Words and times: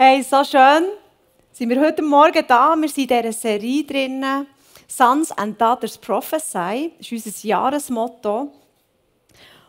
Hey, 0.00 0.22
so 0.22 0.44
schön 0.44 0.90
sind 1.50 1.70
wir 1.70 1.80
heute 1.80 2.02
Morgen 2.02 2.44
da. 2.46 2.76
Wir 2.76 2.88
sind 2.88 3.10
in 3.10 3.20
dieser 3.20 3.32
Serie 3.32 3.82
drin. 3.82 4.24
Sons 4.86 5.32
and 5.32 5.60
Daughters 5.60 5.98
Prophesy. 5.98 6.92
Das 6.98 7.10
ist 7.10 7.26
unser 7.26 7.48
Jahresmotto. 7.48 8.52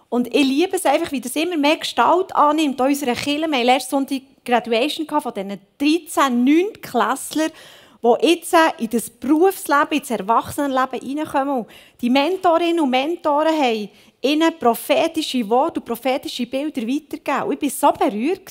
Und 0.07 0.27
ich 0.27 0.45
liebe 0.45 0.75
es 0.75 0.85
einfach, 0.85 1.11
wie 1.11 1.19
das 1.19 1.35
immer 1.35 1.57
mehr 1.57 1.77
Gestalt 1.77 2.35
annimmt. 2.35 2.79
In 2.79 2.85
unserer 2.85 3.15
Kirche, 3.15 3.47
wir 3.47 3.57
hatten 3.57 3.65
letzten 3.65 3.89
Sonntag 3.89 4.21
Graduation 4.45 5.07
von 5.07 5.33
diesen 5.33 5.59
13 5.79 6.43
9 6.43 6.73
Klässlern, 6.79 7.51
die 8.03 8.27
jetzt 8.27 8.55
in 8.77 8.89
das 8.91 9.09
Berufsleben, 9.09 9.97
ins 9.97 10.11
Erwachsenenleben 10.11 10.99
hineinkommen. 11.01 11.65
Die 11.99 12.09
Mentorinnen 12.11 12.81
und 12.81 12.91
Mentoren 12.91 13.47
haben 13.47 13.89
ihnen 14.21 14.59
prophetische 14.59 15.49
Worte 15.49 15.79
und 15.79 15.87
prophetische 15.87 16.45
Bilder 16.45 16.83
weitergegeben. 16.83 17.43
Und 17.45 17.63
ich 17.63 17.81
war 17.81 17.93
so 17.93 17.97
berührt 17.97 18.45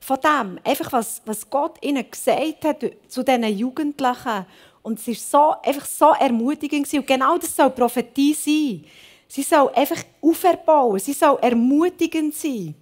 von 0.00 0.18
dem, 0.20 0.58
einfach 0.64 0.92
was, 0.92 1.22
was 1.24 1.48
Gott 1.48 1.78
ihnen 1.82 2.08
gesagt 2.10 2.64
hat 2.64 2.84
zu 3.08 3.22
diesen 3.22 3.44
Jugendlichen. 3.44 4.46
Und 4.82 4.98
es 4.98 5.08
war 5.08 5.14
so, 5.14 5.68
einfach 5.68 5.86
so 5.86 6.12
ermutigend. 6.12 6.92
Und 6.92 7.06
genau 7.06 7.36
das 7.38 7.54
soll 7.54 7.70
Prophetie 7.70 8.34
sein. 8.34 8.84
Sie 9.26 9.42
soll 9.42 9.70
einfach 9.74 10.02
auferbauen, 10.22 10.98
sie 10.98 11.12
soll 11.12 11.38
ermutigend 11.42 12.34
sein. 12.34 12.74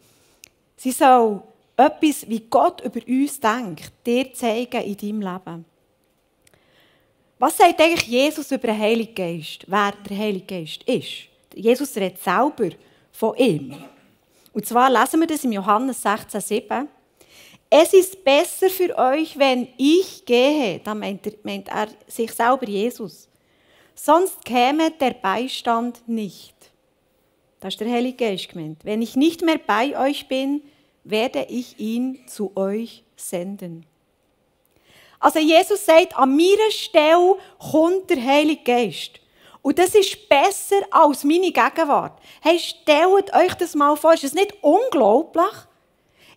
Sie 0.76 0.92
soll 0.92 1.42
etwas, 1.76 2.28
wie 2.28 2.40
Gott 2.48 2.82
über 2.82 3.00
uns 3.06 3.40
denkt, 3.40 3.92
dir 4.06 4.32
zeigen 4.32 4.82
in 4.82 4.96
deinem 4.96 5.20
Leben. 5.20 5.64
Was 7.38 7.56
sagt 7.56 7.80
eigentlich 7.80 8.06
Jesus 8.06 8.50
über 8.50 8.68
den 8.68 8.78
Heiligen 8.78 9.14
Geist, 9.14 9.64
wer 9.66 9.92
der 10.08 10.16
Heilige 10.16 10.46
Geist 10.46 10.82
ist? 10.84 11.28
Jesus 11.54 11.96
redet 11.96 12.22
selber 12.22 12.70
von 13.12 13.36
ihm. 13.36 13.76
Und 14.52 14.64
zwar 14.64 14.90
lesen 14.90 15.20
wir 15.20 15.26
das 15.26 15.44
im 15.44 15.52
Johannes 15.52 16.02
16,7. 16.04 16.86
Es 17.68 17.92
ist 17.92 18.24
besser 18.24 18.70
für 18.70 18.96
euch, 18.96 19.38
wenn 19.38 19.68
ich 19.76 20.24
gehe. 20.24 20.80
Da 20.80 20.94
meint 20.94 21.26
er, 21.26 21.32
meint 21.42 21.68
er 21.68 21.88
sich 22.06 22.32
selber 22.32 22.68
Jesus. 22.68 23.28
Sonst 23.94 24.44
käme 24.44 24.90
der 24.92 25.12
Beistand 25.14 26.06
nicht. 26.06 26.54
Das 27.60 27.74
ist 27.74 27.80
der 27.80 27.90
Heilige 27.90 28.24
Geist 28.24 28.50
gemeint. 28.50 28.84
Wenn 28.84 29.02
ich 29.02 29.16
nicht 29.16 29.42
mehr 29.42 29.58
bei 29.58 29.98
euch 29.98 30.28
bin, 30.28 30.62
werde 31.02 31.46
ich 31.48 31.78
ihn 31.80 32.26
zu 32.28 32.52
euch 32.56 33.04
senden. 33.16 33.86
Also 35.18 35.38
Jesus 35.38 35.84
sagt, 35.84 36.16
an 36.16 36.36
meiner 36.36 36.70
Stelle 36.70 37.36
kommt 37.58 38.10
der 38.10 38.22
Heilige 38.22 38.62
Geist. 38.62 39.20
Und 39.62 39.78
das 39.78 39.94
ist 39.94 40.28
besser 40.28 40.82
als 40.90 41.24
meine 41.24 41.50
Gegenwart. 41.50 42.20
Hey, 42.40 42.58
stellt 42.58 43.34
euch 43.34 43.54
das 43.54 43.74
mal 43.74 43.96
vor. 43.96 44.14
Ist 44.14 44.22
das 44.22 44.34
nicht 44.34 44.54
unglaublich? 44.62 45.52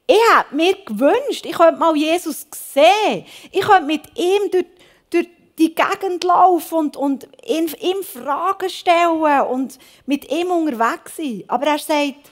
Ich 0.09 0.15
hätte 0.15 0.55
mir 0.55 0.73
gewünscht, 0.73 1.45
ich 1.45 1.51
könnte 1.51 1.79
mal 1.79 1.95
Jesus 1.95 2.47
sehen. 2.51 3.25
Ich 3.51 3.61
könnte 3.61 3.85
mit 3.85 4.07
ihm 4.17 4.49
durch, 4.49 4.65
durch 5.11 5.27
die 5.55 5.75
Gegend 5.75 6.23
laufen 6.23 6.79
und, 6.79 6.97
und 6.97 7.27
ihm, 7.45 7.67
ihm 7.79 8.01
Fragen 8.01 8.71
stellen 8.71 9.21
und 9.51 9.77
mit 10.07 10.31
ihm 10.31 10.49
unterwegs 10.49 11.17
sein. 11.17 11.43
Aber 11.47 11.67
er 11.67 11.77
sagt, 11.77 12.31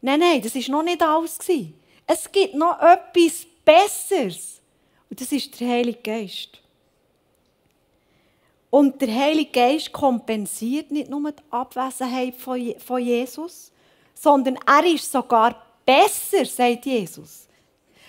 nein, 0.00 0.20
nein, 0.20 0.40
das 0.40 0.54
ist 0.54 0.70
noch 0.70 0.82
nicht 0.82 1.02
alles. 1.02 1.38
Es 2.06 2.32
gibt 2.32 2.54
noch 2.54 2.80
etwas 2.80 3.46
Besseres. 3.62 4.62
Und 5.10 5.20
das 5.20 5.30
ist 5.30 5.60
der 5.60 5.68
Heilige 5.68 5.98
Geist. 6.02 6.62
Und 8.70 9.02
der 9.02 9.14
Heilige 9.14 9.50
Geist 9.50 9.92
kompensiert 9.92 10.90
nicht 10.90 11.10
nur 11.10 11.30
die 11.30 11.42
Abwesenheit 11.50 12.36
von 12.36 13.02
Jesus, 13.02 13.70
sondern 14.14 14.58
er 14.66 14.86
ist 14.86 15.12
sogar 15.12 15.67
besser, 15.88 16.44
sagt 16.44 16.84
Jesus. 16.84 17.48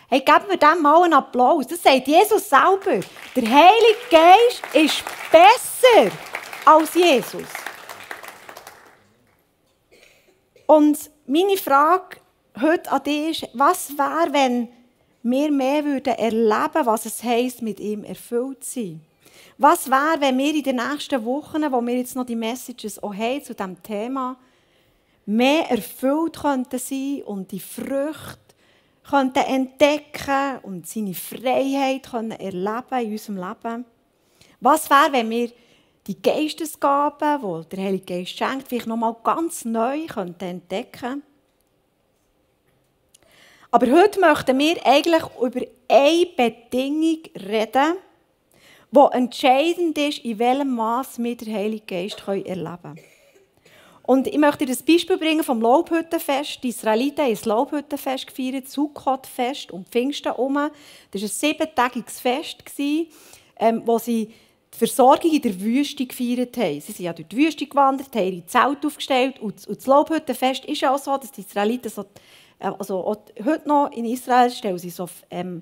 Hey, 0.10 0.20
geben 0.20 0.50
wir 0.50 0.58
dem 0.58 0.82
mal 0.82 1.04
einen 1.04 1.14
Applaus. 1.14 1.66
Das 1.68 1.82
sagt 1.82 2.08
Jesus 2.08 2.50
selber. 2.50 3.00
Der 3.36 3.50
Heilige 3.50 4.00
Geist 4.12 4.62
ist 4.74 5.04
besser 5.32 6.12
als 6.66 6.94
Jesus. 6.94 7.48
Und 10.66 11.10
meine 11.26 11.56
Frage 11.56 12.18
heute 12.60 12.92
an 12.92 13.04
dich 13.04 13.44
ist, 13.44 13.50
was 13.54 13.98
wäre, 13.98 14.34
wenn 14.34 14.68
wir 15.24 15.50
mehr 15.50 15.86
würden 15.86 16.16
erleben, 16.16 16.86
was 16.86 17.06
es 17.06 17.24
heisst, 17.24 17.62
mit 17.62 17.80
ihm 17.80 18.04
erfüllt 18.04 18.64
zu 18.64 18.82
sein? 18.82 19.02
Was 19.58 19.90
wäre, 19.90 20.20
wenn 20.20 20.38
wir 20.38 20.54
in 20.54 20.64
den 20.64 20.76
nächsten 20.78 21.24
Wochen, 21.24 21.72
wo 21.72 21.82
wir 21.82 21.98
jetzt 21.98 22.16
noch 22.16 22.26
die 22.26 22.36
Messages 22.36 23.02
auch 23.02 23.14
haben 23.14 23.44
zu 23.44 23.56
diesem 23.56 23.82
Thema, 23.82 24.38
mehr 25.30 25.70
erfüllt 25.70 26.40
könnten 26.42 26.80
sein 26.80 27.22
und 27.26 27.52
die 27.52 27.60
Früchte 27.60 28.40
könnten 29.08 29.44
entdecken 29.44 30.60
und 30.64 30.88
seine 30.88 31.14
Freiheit 31.14 32.10
können 32.10 32.32
erleben 32.32 33.06
in 33.06 33.12
unserem 33.12 33.38
Leben? 33.38 33.86
Was 34.60 34.90
wäre, 34.90 35.14
wenn 35.14 35.30
wir 35.30 35.52
die 36.08 36.20
Geistesgaben, 36.20 37.42
die 37.42 37.70
der 37.70 37.84
Heilige 37.86 38.06
Geist 38.06 38.38
schenkt, 38.38 38.68
vielleicht 38.68 38.88
noch 38.88 38.98
mal 38.98 39.16
ganz 39.24 39.66
neu 39.66 40.08
könnten 40.08 40.46
entdecken 40.46 41.22
Aber 43.70 43.86
heute 43.92 44.20
möchten 44.20 44.58
wir 44.58 44.84
eigentlich 44.84 45.24
über 45.40 45.62
eine 45.88 46.26
Bedingung 46.36 47.20
reden, 47.36 47.98
wo 48.90 49.08
entscheidend 49.10 49.96
ist, 50.00 50.26
in 50.26 50.40
welchem 50.40 50.74
Maß 50.74 51.20
wir 51.20 51.38
den 51.38 51.54
Heiligen 51.54 51.86
Geist 51.86 52.24
erleben 52.28 52.66
können. 52.82 53.19
Und 54.10 54.26
ich 54.26 54.40
möchte 54.40 54.66
dir 54.66 54.74
das 54.74 54.82
Beispiel 54.82 55.20
bringen 55.20 55.44
vom 55.44 55.62
Laubhüttenfest. 55.62 56.64
Die 56.64 56.70
Israeliten 56.70 57.26
haben 57.26 57.30
das 57.30 57.46
Laubhüttenfest 57.46 58.26
gefeiert, 58.26 58.66
das 58.66 58.74
Sukkot-Fest 58.74 59.70
um 59.70 59.86
Pfingsten 59.86 60.32
herum. 60.32 60.56
Das 61.12 61.22
war 61.22 61.28
ein 61.28 61.28
siebentägiges 61.28 62.20
Fest, 62.20 62.64
ähm, 63.60 63.84
wo 63.86 64.00
sie 64.00 64.34
die 64.74 64.78
Versorgung 64.80 65.32
in 65.32 65.44
der 65.44 65.62
Wüste 65.62 66.08
gefeiert 66.08 66.58
haben. 66.58 66.82
Sie 66.82 66.92
sind 66.92 67.06
ja 67.06 67.14
durch 67.14 67.28
die 67.28 67.38
Wüste 67.38 67.68
gewandert, 67.68 68.16
haben 68.16 68.34
ihre 68.34 68.46
Zelt 68.48 68.84
aufgestellt. 68.84 69.38
Und 69.42 69.70
das 69.70 69.86
Laubhüttenfest 69.86 70.66
ist 70.66 70.84
auch 70.86 70.98
so, 70.98 71.16
dass 71.16 71.32
die 71.32 71.42
Israeliten 71.42 71.92
so, 71.92 72.02
äh, 72.58 72.72
also 72.80 73.16
heute 73.46 73.68
noch 73.68 73.92
in 73.92 74.06
Israel 74.06 74.50
stellen 74.50 74.80
sie 74.80 74.90
so, 74.90 75.08
ähm, 75.30 75.62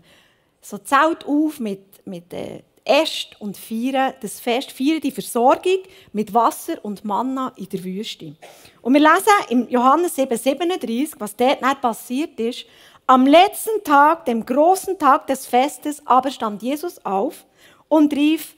so 0.62 0.78
Zelt 0.78 1.26
auf 1.26 1.60
mit, 1.60 1.82
mit 2.06 2.32
äh, 2.32 2.62
esst 2.88 3.40
und 3.40 3.58
feiern 3.58 4.14
das 4.22 4.40
Fest, 4.40 4.72
feiern 4.72 5.02
die 5.02 5.12
Versorgung 5.12 5.80
mit 6.14 6.34
Wasser 6.34 6.84
und 6.84 7.06
Manna 7.06 7.52
in 7.56 7.70
der 7.70 7.84
Wüste. 7.84 8.36
Und 8.82 8.94
wir 8.94 9.02
lesen 9.02 9.34
im 9.50 9.70
Johannes 9.70 10.18
7,37, 10.18 11.16
was 11.20 11.36
dort 11.36 11.62
nicht 11.62 11.82
passiert 11.82 12.40
ist. 12.40 12.66
Am 13.06 13.26
letzten 13.26 13.84
Tag, 13.84 14.26
dem 14.26 14.46
großen 14.46 14.98
Tag 14.98 15.28
des 15.28 15.46
Festes, 15.46 16.02
aber 16.06 16.32
stand 16.32 16.62
Jesus 16.62 17.04
auf 17.06 17.46
und 17.88 18.14
rief, 18.14 18.56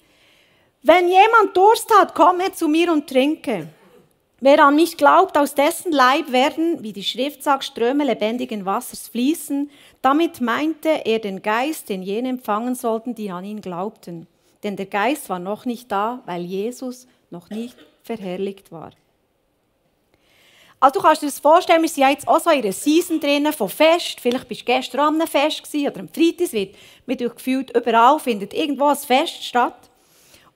wenn 0.82 1.08
jemand 1.10 1.56
Durst 1.56 1.94
hat, 1.96 2.16
komme 2.16 2.52
zu 2.54 2.68
mir 2.68 2.92
und 2.92 3.08
trinke. 3.08 3.68
Wer 4.42 4.64
an 4.64 4.76
mich 4.76 4.96
glaubt, 4.96 5.38
aus 5.38 5.54
dessen 5.54 5.92
Leib 5.92 6.32
werden, 6.32 6.82
wie 6.82 6.94
die 6.94 7.04
Schrift 7.04 7.44
sagt, 7.44 7.66
Ströme 7.66 8.06
lebendigen 8.06 8.66
Wassers 8.66 9.10
fließen. 9.10 9.70
Damit 10.02 10.40
meinte 10.40 11.06
er 11.06 11.20
den 11.20 11.42
Geist, 11.42 11.90
den 11.90 12.02
jene 12.02 12.30
empfangen 12.30 12.76
sollten, 12.76 13.16
die 13.16 13.32
an 13.32 13.44
ihn 13.44 13.60
glaubten. 13.60 14.28
Denn 14.64 14.78
der 14.78 14.86
Geist 14.86 15.30
war 15.30 15.40
noch 15.40 15.66
nicht 15.66 15.92
da, 15.92 16.22
weil 16.26 16.44
Jesus 16.44 17.08
noch 17.32 17.50
nicht 17.50 17.76
verherrlicht 18.04 18.72
war. 18.72 18.92
Also 20.82 21.00
du 21.00 21.06
kannst 21.06 21.22
dir 21.22 21.26
das 21.26 21.40
vorstellen, 21.40 21.82
wir 21.82 21.90
sind 21.90 22.08
jetzt 22.08 22.28
auch 22.28 22.40
so 22.40 22.50
in 22.50 22.64
einer 22.64 22.72
Season 22.72 23.20
drinnen 23.20 23.52
von 23.52 23.68
Fest. 23.68 24.22
Vielleicht 24.22 24.48
bist 24.48 24.62
du 24.62 24.66
gestern 24.66 25.22
am 25.22 25.28
Fest 25.28 25.76
oder 25.76 26.00
am 26.00 26.08
Freitag 26.08 26.54
wird 26.54 26.76
mit 27.06 27.20
gefühlt 27.20 27.76
überall 27.76 28.18
findet 28.20 28.54
irgendwo 28.54 28.86
ein 28.86 28.96
Fest 28.96 29.44
statt. 29.44 29.89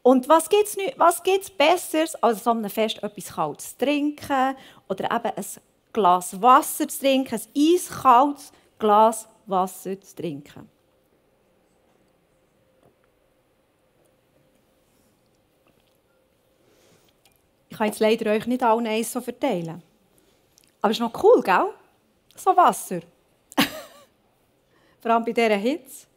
Und 0.03 0.27
was 0.27 0.49
gibt 0.49 0.65
es 0.65 0.77
was 0.97 1.23
gibt's 1.23 1.49
Besseres, 1.49 2.13
als 2.15 2.45
einem 2.45 2.69
Fest 2.69 3.01
etwas 3.01 3.33
Kaltes 3.33 3.69
zu 3.71 3.85
trinken 3.85 4.55
oder 4.89 5.05
eben 5.05 5.31
ein 5.37 5.45
Glas 5.93 6.41
Wasser 6.41 6.87
zu 6.89 6.99
trinken, 6.99 7.35
ein 7.35 7.73
eiskaltes 7.73 8.51
Glas 8.77 9.29
Wasser 9.45 9.99
zu 10.01 10.15
trinken? 10.15 10.69
Ich 17.69 17.77
kann 17.77 17.87
jetzt 17.87 17.99
leider 17.99 18.31
euch 18.31 18.45
nicht 18.45 18.61
allen 18.61 18.85
eins 18.85 19.11
so 19.11 19.21
verteilen. 19.21 19.81
Aber 20.81 20.91
es 20.91 20.97
ist 20.97 21.01
noch 21.01 21.23
cool, 21.23 21.41
gell? 21.41 21.69
So 22.35 22.55
Wasser. 22.55 22.99
Vor 25.01 25.11
allem 25.11 25.23
bei 25.23 25.31
dieser 25.31 25.55
Hitze. 25.55 26.07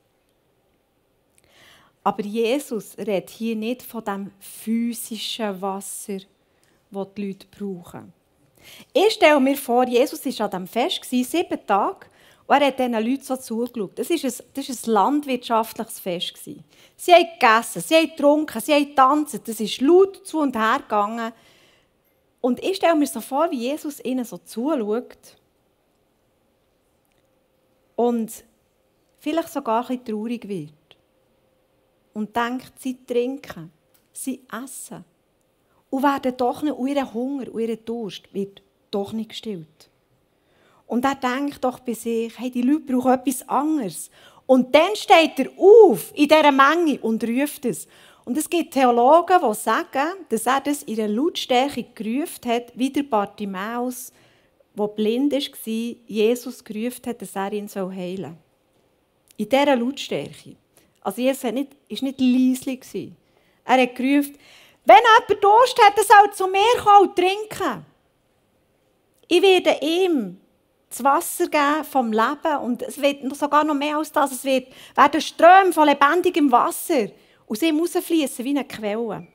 Aber 2.07 2.23
Jesus 2.23 2.97
redet 2.97 3.31
hier 3.31 3.57
nicht 3.57 3.83
von 3.83 4.05
dem 4.05 4.31
physischen 4.39 5.61
Wasser, 5.61 6.19
das 6.93 7.09
die 7.17 7.27
Leute 7.27 7.47
brauchen. 7.49 8.13
Ich 8.93 9.15
stelle 9.15 9.41
mir 9.41 9.57
vor, 9.57 9.89
Jesus 9.89 10.25
war 10.25 10.45
an 10.45 10.51
diesem 10.53 10.67
Fest, 10.69 11.05
sieben 11.05 11.67
Tage, 11.67 12.07
und 12.47 12.61
er 12.61 12.69
hat 12.69 12.79
diesen 12.79 12.93
Leuten 12.93 13.25
so 13.25 13.37
zugeschaut. 13.37 13.99
Das 13.99 14.09
war 14.09 14.17
ein, 14.23 14.33
ein 14.57 14.93
landwirtschaftliches 14.93 15.99
Fest. 15.99 16.39
Sie 16.95 17.13
haben 17.13 17.27
gegessen, 17.41 17.83
sie 17.83 17.97
haben 17.97 18.11
getrunken, 18.11 18.61
sie 18.61 18.73
haben 18.73 18.87
getanzt, 18.87 19.49
es 19.49 19.59
ist 19.59 19.81
laut 19.81 20.25
zu 20.25 20.39
und 20.39 20.55
her 20.55 20.79
gegangen. 20.79 21.33
Und 22.41 22.63
ich 22.63 22.77
stelle 22.77 22.95
mir 22.95 23.09
so 23.09 23.21
vor, 23.21 23.51
wie 23.51 23.63
Jesus 23.63 23.99
ihnen 24.05 24.25
so 24.25 24.39
zuschaut. 24.39 25.37
Und 27.97 28.31
vielleicht 29.19 29.53
sogar 29.53 29.89
bisschen 29.89 30.05
traurig 30.05 30.47
wird 30.47 30.76
und 32.17 32.35
denkt, 32.35 32.73
sie 32.79 32.97
trinken, 33.05 33.71
sie 34.11 34.41
essen 34.51 35.05
und 35.91 36.03
werden 36.03 36.35
doch 36.35 36.63
nicht, 36.63 36.73
und 36.73 36.89
ihr 36.89 37.13
Hunger 37.13 37.53
und 37.53 37.61
ihr 37.61 37.77
Durst 37.77 38.33
wird 38.33 38.63
doch 38.91 39.13
nicht 39.13 39.29
gestillt. 39.29 39.91
Und 40.87 41.05
er 41.05 41.17
denkt 41.17 41.63
doch 41.63 41.79
bei 41.81 41.93
sich, 41.93 42.33
hey, 42.39 42.51
die 42.51 42.63
Leute 42.63 42.91
brauchen 42.91 43.13
etwas 43.13 43.47
anderes. 43.47 44.11
Und 44.47 44.75
dann 44.75 44.97
steht 44.97 45.39
er 45.41 45.51
auf 45.59 46.11
in 46.15 46.29
dieser 46.29 46.53
Menge 46.53 46.99
und 47.01 47.23
ruft 47.23 47.67
es. 47.67 47.87
Und 48.25 48.39
es 48.39 48.49
gibt 48.49 48.73
Theologen, 48.73 49.39
die 49.39 49.55
sagen, 49.55 50.25
dass 50.31 50.47
er 50.47 50.63
das 50.63 50.85
in 50.85 50.99
einer 50.99 51.13
Lautstärke 51.13 51.85
gerufen 51.95 52.47
hat, 52.47 52.73
wie 52.75 52.89
der 52.89 53.03
Bartimäus, 53.03 54.11
der 54.75 54.89
blind 54.89 55.35
war, 55.35 55.95
Jesus 56.07 56.65
gerufen 56.65 57.03
hat, 57.09 57.21
dass 57.21 57.37
er 57.37 57.53
ihn 57.53 57.69
heilen 57.69 57.69
soll. 57.69 58.37
In 59.37 59.49
dieser 59.51 59.77
Lautstärke. 59.77 60.57
Also 61.07 61.23
Jesus 61.23 61.45
war 61.45 61.53
nicht, 61.53 61.73
nicht 61.89 62.21
leise. 62.21 63.13
Er 63.65 63.81
hat 63.81 63.95
gerufen, 63.95 64.37
wenn 64.85 64.97
jemand 64.97 65.45
Durst 65.45 65.81
hat, 65.85 65.97
dann 65.97 66.05
soll 66.05 66.35
zu 66.35 66.49
mir 66.49 66.83
kommen 66.83 67.09
und 67.09 67.15
trinken. 67.15 67.87
Ich 69.29 69.41
werde 69.41 69.79
ihm 69.87 70.41
das 70.89 71.05
Wasser 71.05 71.47
geben 71.47 71.85
vom 71.85 72.13
Leben 72.13 72.57
und 72.61 72.83
es 72.83 73.01
wird 73.01 73.37
sogar 73.37 73.63
noch 73.63 73.77
mehr 73.77 73.99
als 73.99 74.11
das. 74.11 74.33
Es 74.33 74.45
wird, 74.45 74.67
werden 74.97 75.21
Ströme 75.21 75.73
von 75.73 75.87
lebendigem 75.87 76.51
Wasser 76.51 77.09
aus 77.47 77.63
ihm 77.63 77.79
rausfließen 77.79 78.45
wie 78.45 78.51
eine 78.51 78.65
Quelle. 78.65 79.29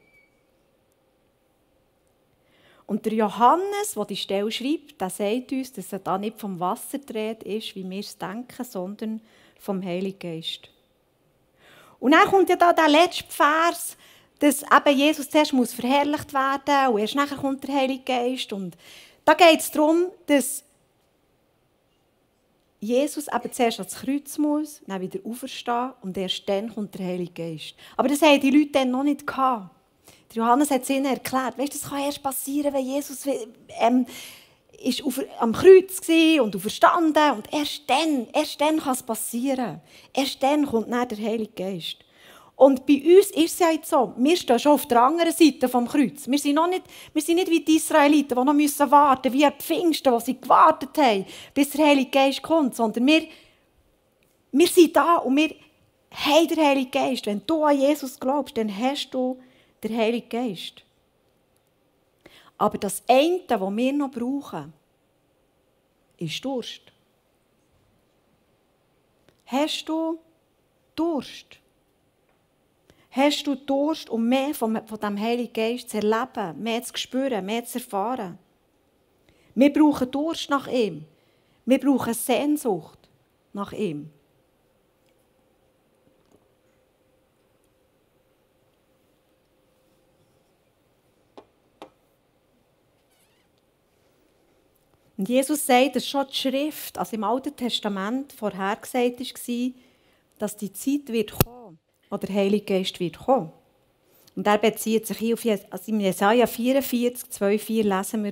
Und 2.86 3.06
der 3.06 3.14
Johannes, 3.14 3.94
der 3.96 4.06
die 4.06 4.18
Stelle 4.18 4.52
schreibt, 4.52 5.00
der 5.00 5.10
sagt 5.10 5.54
uns, 5.54 5.72
dass 5.72 5.94
er 5.94 6.00
da 6.00 6.18
nicht 6.18 6.38
vom 6.38 6.60
Wasser 6.60 6.98
dreht 6.98 7.44
ist, 7.44 7.74
wie 7.78 7.90
wir 7.90 8.02
es 8.02 8.18
denken, 8.18 8.66
sondern 8.66 9.22
vom 9.58 9.82
Heiligen 9.82 10.20
Geist. 10.20 10.70
Und 12.02 12.12
dann 12.12 12.28
kommt 12.28 12.50
ja 12.50 12.56
da 12.56 12.74
der 12.74 12.90
letzte 12.90 13.24
Vers, 13.30 13.96
dass 14.40 14.64
eben 14.64 14.98
Jesus 14.98 15.30
zuerst 15.30 15.54
muss 15.54 15.72
verherrlicht 15.72 16.34
werden 16.34 16.86
muss 16.86 16.94
und 16.96 17.00
erst 17.00 17.16
nachher 17.16 17.38
kommt 17.38 17.66
der 17.66 17.76
Heilige 17.76 18.04
Geist. 18.04 18.52
Und 18.52 18.76
da 19.24 19.36
geht 19.36 19.60
es 19.60 19.70
darum, 19.70 20.08
dass 20.26 20.64
Jesus 22.80 23.28
eben 23.28 23.54
zuerst 23.54 23.80
ans 23.80 23.96
Kreuz 23.96 24.40
muss, 24.40 24.82
dann 24.88 25.00
wieder 25.00 25.20
auferstehen 25.24 25.94
und 26.02 26.18
erst 26.18 26.50
dann 26.50 26.74
kommt 26.74 26.98
der 26.98 27.06
Heilige 27.06 27.34
Geist. 27.34 27.76
Aber 27.96 28.08
das 28.08 28.24
haben 28.24 28.42
die 28.42 28.50
Leute 28.50 28.72
dann 28.72 28.90
noch 28.90 29.04
nicht 29.04 29.28
gehabt. 29.28 29.70
Johannes 30.34 30.72
hat 30.72 30.82
es 30.82 30.90
ihnen 30.90 31.06
erklärt. 31.06 31.60
Weißt, 31.60 31.76
das 31.76 31.88
kann 31.88 32.00
erst 32.00 32.24
passieren, 32.24 32.74
wenn 32.74 32.86
Jesus 32.86 33.28
ähm, 33.80 34.08
ist 34.84 35.04
auf, 35.04 35.20
am 35.40 35.54
Kreuz 35.54 36.02
und 36.40 36.56
auferstanden 36.56 37.32
und 37.32 37.54
erst 37.54 37.90
dann, 37.90 38.28
erst 38.34 38.60
dann 38.60 38.80
kann 38.80 38.94
es 38.94 39.04
passieren. 39.04 39.82
Erst 40.14 40.42
dann 40.42 40.66
kommt 40.66 40.92
dann 40.92 41.08
der 41.08 41.18
Heilige 41.18 41.52
Geist. 41.52 41.98
Und 42.56 42.86
bei 42.86 43.02
uns 43.18 43.32
ist 43.32 43.54
es 43.54 43.60
ja 43.60 43.72
jetzt 43.72 43.90
so, 43.90 44.14
wir 44.18 44.38
stehen 44.38 44.60
schon 44.60 44.74
auf 44.74 44.86
der 44.86 45.02
anderen 45.02 45.32
Seite 45.32 45.68
vom 45.68 45.88
Kreuz. 45.88 46.28
Wir 46.28 46.38
sind, 46.38 46.56
noch 46.56 46.68
nicht, 46.68 46.84
wir 47.12 47.22
sind 47.22 47.38
nicht 47.38 47.50
wie 47.50 47.62
die 47.62 47.78
Israeliten, 47.78 48.38
die 48.38 48.44
noch 48.44 48.54
müssen 48.54 48.92
warten 48.92 49.34
wie 49.34 49.40
die 49.40 49.52
Pfingsten, 49.58 50.14
die 50.14 50.24
sie 50.24 50.40
gewartet 50.40 50.96
haben, 50.98 51.26
bis 51.56 51.72
der 51.72 51.88
Heilige 51.88 52.12
Geist 52.12 52.44
kommt, 52.44 52.76
sondern 52.76 53.08
wir, 53.08 53.24
wir 54.52 54.68
sind 54.68 54.96
da 54.96 55.16
und 55.16 55.38
wir 55.38 55.56
haben 56.12 56.48
den 56.48 56.60
Heiligen 56.60 56.92
Geist. 56.92 57.26
Wenn 57.26 57.42
du 57.48 57.64
an 57.64 57.80
Jesus 57.80 58.20
glaubst, 58.20 58.56
dann 58.56 58.76
hast 58.78 59.10
du 59.12 59.40
den 59.84 59.98
Heiligen 59.98 60.30
Geist. 60.30 60.84
Aber 62.62 62.78
das 62.78 63.02
eine, 63.08 63.42
was 63.48 63.76
wir 63.76 63.92
noch 63.92 64.12
brauchen, 64.12 64.72
ist 66.18 66.46
Durst. 66.46 66.84
Hast 69.48 69.90
du 69.90 70.20
Durst? 70.96 71.58
Hast 73.10 73.48
du 73.48 73.56
Durst, 73.56 74.12
um 74.12 74.30
mehr 74.30 74.54
von, 74.54 74.80
von 74.86 75.00
dem 75.00 75.20
Heiligen 75.20 75.52
Geist 75.52 75.90
zu 75.90 75.98
erleben, 75.98 76.62
mehr 76.62 76.84
zu 76.84 76.96
spüren, 76.96 77.44
mehr 77.44 77.66
zu 77.66 77.80
erfahren? 77.80 78.38
Wir 79.56 79.74
brauchen 79.74 80.12
Durst 80.12 80.52
nach 80.52 80.68
ihm. 80.68 81.06
Wir 81.66 81.80
brauchen 81.80 82.14
Sehnsucht 82.14 83.10
nach 83.54 83.72
ihm. 83.72 84.12
Und 95.22 95.30
Jesus 95.30 95.68
sagt, 95.68 95.96
dass 95.96 96.08
schon 96.08 96.26
die 96.32 96.36
Schrift, 96.36 96.98
also 96.98 97.16
im 97.16 97.24
Alten 97.24 97.56
Testament, 97.56 98.34
vorhergesagt 98.34 99.20
war, 99.20 99.72
dass 100.40 100.58
die 100.58 100.74
Zeit 100.74 101.10
wird 101.10 101.34
kommen 101.46 101.78
wo 102.10 102.18
der 102.18 102.34
Heilige 102.34 102.66
Geist 102.66 103.00
wird 103.00 103.20
kommen. 103.20 103.52
Und 104.36 104.48
er 104.48 104.58
bezieht 104.58 105.06
sich 105.06 105.20
hier 105.20 105.36
auf 105.36 105.46
also 105.46 105.92
in 105.92 106.00
Jesaja 106.00 106.48
44, 106.48 107.30
2, 107.30 107.60
4 107.60 107.84
lesen 107.84 108.24
wir, 108.24 108.32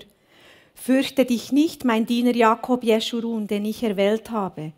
Fürchte 0.74 1.26
dich 1.26 1.52
nicht, 1.52 1.86
mein 1.86 2.08
Diener 2.08 2.36
Jakob 2.36 2.84
Jeschurun, 2.84 3.46
den 3.46 3.66
ich 3.66 3.84
erwählt 3.84 4.32
habe. 4.32 4.72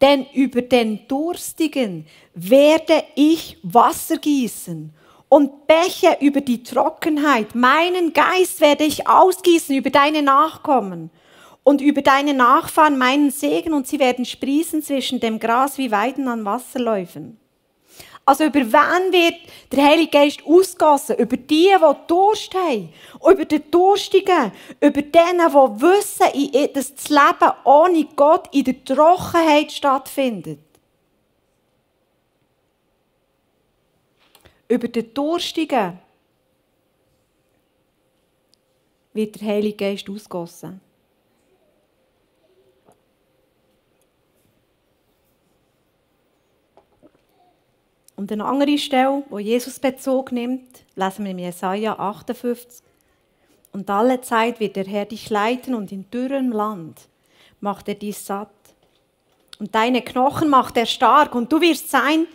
Denn 0.00 0.26
über 0.32 0.62
den 0.62 1.08
Durstigen 1.08 2.06
werde 2.32 3.02
ich 3.16 3.58
Wasser 3.64 4.18
gießen 4.18 4.94
und 5.28 5.66
Bäche 5.66 6.16
über 6.20 6.42
die 6.42 6.62
Trockenheit. 6.62 7.56
Meinen 7.56 8.12
Geist 8.12 8.60
werde 8.60 8.84
ich 8.84 9.08
ausgießen 9.08 9.74
über 9.74 9.90
deine 9.90 10.22
Nachkommen 10.22 11.10
und 11.62 11.80
über 11.80 12.02
deine 12.02 12.34
Nachfahren 12.34 12.98
meinen 12.98 13.30
Segen 13.30 13.72
und 13.72 13.86
sie 13.86 13.98
werden 13.98 14.24
sprießen 14.24 14.82
zwischen 14.82 15.20
dem 15.20 15.38
Gras 15.38 15.78
wie 15.78 15.90
Weiden 15.90 16.28
an 16.28 16.44
Wasserläufen. 16.44 17.38
Also 18.24 18.44
über 18.44 18.60
wen 18.60 19.12
wird 19.12 19.40
der 19.72 19.84
Heilige 19.84 20.10
Geist 20.10 20.44
ausgossen? 20.46 21.16
Über 21.16 21.36
die, 21.36 21.68
die 21.68 21.96
Durst 22.06 22.54
haben. 22.54 22.92
Über 23.28 23.44
die 23.44 23.70
Durstigen. 23.70 24.52
Über 24.80 25.02
denen, 25.02 25.48
die 25.48 25.82
wissen, 25.82 26.72
dass 26.72 26.94
das 26.94 27.08
Leben 27.08 27.52
ohne 27.64 28.04
Gott 28.14 28.48
in 28.54 28.64
der 28.64 28.84
Trockenheit 28.84 29.72
stattfindet. 29.72 30.60
Über 34.68 34.86
die 34.86 35.12
Durstigen 35.12 35.98
wird 39.12 39.40
der 39.40 39.48
Heilige 39.48 39.76
Geist 39.76 40.08
ausgossen. 40.08 40.80
Und 48.20 48.30
eine 48.30 48.44
andere 48.44 48.76
Stelle, 48.76 49.22
wo 49.30 49.38
Jesus 49.38 49.78
Bezug 49.78 50.30
nimmt, 50.30 50.84
lesen 50.94 51.24
wir 51.24 51.30
in 51.30 51.38
Jesaja 51.38 51.98
58. 51.98 52.82
Und 53.72 53.88
alle 53.88 54.20
Zeit 54.20 54.60
wird 54.60 54.76
der 54.76 54.84
Herr 54.84 55.06
dich 55.06 55.30
leiten 55.30 55.74
und 55.74 55.90
in 55.90 56.10
dürrem 56.10 56.52
Land 56.52 57.08
macht 57.60 57.88
er 57.88 57.94
dich 57.94 58.18
satt. 58.18 58.50
Und 59.58 59.74
deine 59.74 60.02
Knochen 60.02 60.50
macht 60.50 60.76
er 60.76 60.84
stark 60.84 61.34
und 61.34 61.50
du 61.50 61.62
wirst 61.62 61.90
sein 61.90 62.26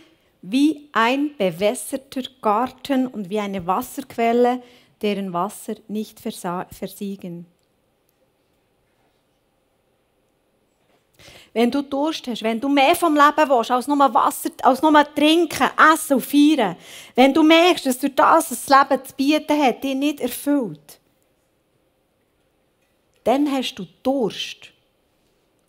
wie 0.42 0.88
ein 0.90 1.30
bewässerter 1.38 2.22
Garten 2.42 3.06
und 3.06 3.30
wie 3.30 3.38
eine 3.38 3.64
Wasserquelle, 3.64 4.64
deren 5.02 5.32
Wasser 5.32 5.76
nicht 5.86 6.18
versiegen. 6.18 7.46
Wenn 11.56 11.70
du 11.70 11.80
Durst 11.80 12.26
hast, 12.26 12.42
wenn 12.42 12.60
du 12.60 12.68
mehr 12.68 12.94
vom 12.94 13.14
Leben 13.14 13.48
willst, 13.48 13.70
als 13.70 13.86
nur 13.86 13.96
Wasser, 14.12 14.50
als 14.62 14.82
nur 14.82 14.92
trinken, 15.14 15.70
essen 15.90 16.16
und 16.16 16.20
feiern, 16.26 16.76
wenn 17.14 17.32
du 17.32 17.42
merkst, 17.42 17.86
dass 17.86 17.98
durch 17.98 18.14
das, 18.14 18.50
was 18.50 18.66
das 18.66 18.68
Leben 18.68 19.02
zu 19.02 19.14
bieten 19.14 19.62
hat, 19.62 19.82
dich 19.82 19.94
nicht 19.94 20.20
erfüllt, 20.20 21.00
dann 23.24 23.50
hast 23.50 23.74
du 23.76 23.86
Durst. 24.02 24.70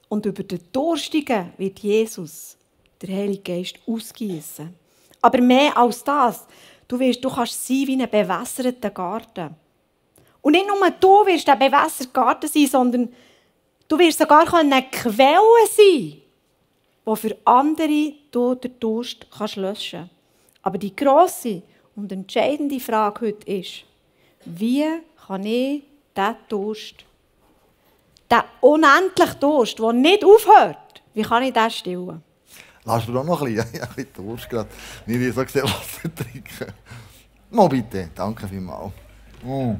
Und 0.10 0.26
über 0.26 0.44
den 0.44 0.60
Durstigen 0.74 1.54
wird 1.58 1.80
Jesus, 1.80 2.58
der 3.02 3.16
Heilige 3.16 3.56
Geist, 3.56 3.80
ausgießen. 3.88 4.76
Aber 5.22 5.40
mehr 5.40 5.78
als 5.78 6.04
das, 6.04 6.48
du, 6.86 7.00
wirst, 7.00 7.24
du 7.24 7.30
kannst 7.30 7.66
sein 7.66 7.88
wie 7.88 8.02
ein 8.02 8.10
bewässerter 8.10 8.90
Garten. 8.90 9.56
Und 10.42 10.52
nicht 10.52 10.68
nur 10.68 10.92
du 11.00 11.26
wirst 11.28 11.48
ein 11.48 11.58
bewässerter 11.58 12.12
Garten 12.12 12.50
sein, 12.50 12.68
sondern 12.68 13.10
Du 13.88 13.98
wirst 13.98 14.20
sogar 14.20 14.54
eine 14.54 14.84
Quelle 14.84 15.68
sein, 15.76 16.22
die 17.06 17.16
für 17.16 17.38
andere 17.46 18.14
du 18.32 18.56
den 18.56 18.80
Durst 18.80 19.26
kannst 19.36 19.56
löschen 19.56 20.00
kannst. 20.00 20.14
Aber 20.62 20.78
die 20.78 20.96
grosse 20.96 21.62
und 21.96 22.12
entscheidende 22.12 22.80
Frage 22.80 23.28
heute 23.28 23.50
ist, 23.50 23.86
wie 24.44 24.86
kann 25.26 25.46
ich 25.46 25.84
diesen 26.16 26.36
Durst, 26.50 27.06
diesen 28.30 28.44
unendlichen 28.60 29.40
Durst, 29.40 29.80
der 29.80 29.94
nicht 29.94 30.26
aufhört, 30.26 31.02
wie 31.14 31.22
kann 31.24 31.44
ich 31.44 31.54
den 31.54 31.72
stillen? 31.72 32.24
Lass 32.84 33.08
mir 33.08 33.20
auch 33.20 33.24
noch 33.24 33.42
ein 33.42 33.56
bisschen, 33.56 33.76
ja, 33.76 33.88
ein 33.98 34.08
Durst 34.14 34.50
gerade. 34.50 34.70
Nicht 35.06 35.34
so 35.34 35.44
gesehen 35.44 35.64
Wasser 35.64 36.14
trinken. 36.14 36.74
Mal 37.50 37.70
bitte, 37.70 38.10
danke 38.14 38.48
vielmals. 38.48 38.92
Mm. 39.44 39.76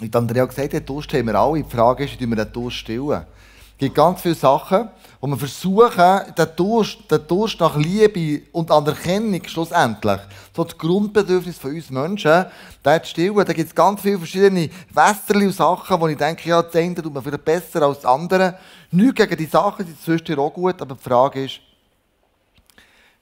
Wie 0.00 0.10
Andrea 0.12 0.44
gesagt 0.44 0.74
hat, 0.74 0.88
Durst 0.88 1.12
haben 1.14 1.26
wir 1.26 1.34
alle. 1.34 1.62
Die 1.62 1.70
Frage 1.70 2.04
ist, 2.04 2.20
wie 2.20 2.26
wir 2.26 2.36
den 2.36 2.52
Durst 2.52 2.76
stillen. 2.76 3.24
Es 3.72 3.78
gibt 3.78 3.94
ganz 3.94 4.20
viele 4.20 4.34
Sachen, 4.34 4.90
wo 5.20 5.26
wir 5.26 5.36
versuchen, 5.36 6.34
den 6.36 6.48
Durst, 6.56 7.10
den 7.10 7.26
Durst 7.26 7.60
nach 7.60 7.76
Liebe 7.76 8.42
und 8.52 8.70
Anerkennung 8.70 9.42
schlussendlich, 9.46 10.20
so 10.54 10.64
das 10.64 10.76
Grundbedürfnis 10.76 11.58
von 11.58 11.74
uns 11.74 11.90
Menschen, 11.90 12.46
den 12.84 13.02
zu 13.02 13.08
stillen. 13.08 13.44
Da 13.44 13.52
gibt 13.52 13.68
es 13.68 13.74
ganz 13.74 14.00
viele 14.00 14.18
verschiedene 14.18 14.70
Wässerli 14.90 15.46
und 15.46 15.52
Sachen, 15.52 16.00
wo 16.00 16.08
ich 16.08 16.16
denke, 16.16 16.48
ja, 16.48 16.62
das 16.62 16.74
eine 16.74 16.94
tut 16.94 17.12
man 17.12 17.22
vielleicht 17.22 17.44
besser 17.44 17.82
als 17.82 18.00
das 18.00 18.10
andere. 18.10 18.58
Nichts 18.90 19.16
gegen 19.16 19.36
die 19.36 19.46
Sachen, 19.46 19.86
die 19.86 19.98
zwischendurch 19.98 20.38
auch 20.38 20.54
gut, 20.54 20.80
aber 20.80 20.94
die 20.94 21.02
Frage 21.02 21.44
ist, 21.44 21.60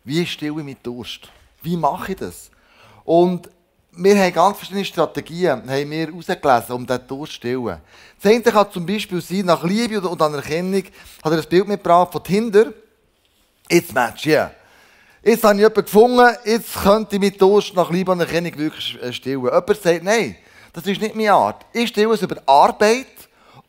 wie 0.05 0.27
stille 0.27 0.51
ich 0.51 0.57
meinen 0.65 0.77
Durst? 0.83 1.29
Wie 1.63 1.77
mache 1.77 2.13
ich 2.13 2.19
das? 2.19 2.51
Und 3.05 3.49
wir 3.97 4.19
haben 4.19 4.33
ganz 4.33 4.57
verschiedene 4.59 4.85
Strategien 4.85 5.63
haben 5.69 5.91
wir 5.91 6.07
herausgelesen, 6.07 6.75
um 6.75 6.87
diesen 6.87 7.07
Durst 7.07 7.33
zu 7.33 7.37
stillen. 7.37 7.81
Das 8.21 8.33
eine 8.33 8.43
kann 8.43 8.71
zum 8.71 8.87
Beispiel 8.87 9.21
sein, 9.21 9.47
nach 9.47 9.63
Liebe 9.63 10.01
und 10.01 10.21
Anerkennung 10.21 10.83
hat 11.23 11.33
er 11.33 11.39
ein 11.39 11.49
Bild 11.49 11.69
mitgebracht 11.69 12.13
von 12.13 12.25
Tinder. 12.25 12.73
Jetzt 13.71 13.93
Match, 13.93 14.27
yeah. 14.27 14.51
Jetzt 15.23 15.45
habe 15.45 15.55
ich 15.55 15.61
jemanden 15.61 15.85
gefunden, 15.85 16.37
jetzt 16.45 16.75
könnte 16.75 17.17
ich 17.17 17.21
mit 17.21 17.41
Durst 17.41 17.75
nach 17.75 17.91
Liebe 17.91 18.13
und 18.13 18.21
Anerkennung 18.21 18.57
wirklich 18.59 19.03
äh, 19.03 19.13
stillen. 19.13 19.45
Jemand 19.45 19.83
sagt, 19.83 20.03
nein, 20.03 20.37
das 20.73 20.87
ist 20.87 21.01
nicht 21.01 21.15
meine 21.15 21.33
Art. 21.33 21.65
Ich 21.73 21.89
stille 21.89 22.13
es 22.13 22.23
über 22.23 22.37
Arbeit 22.47 23.07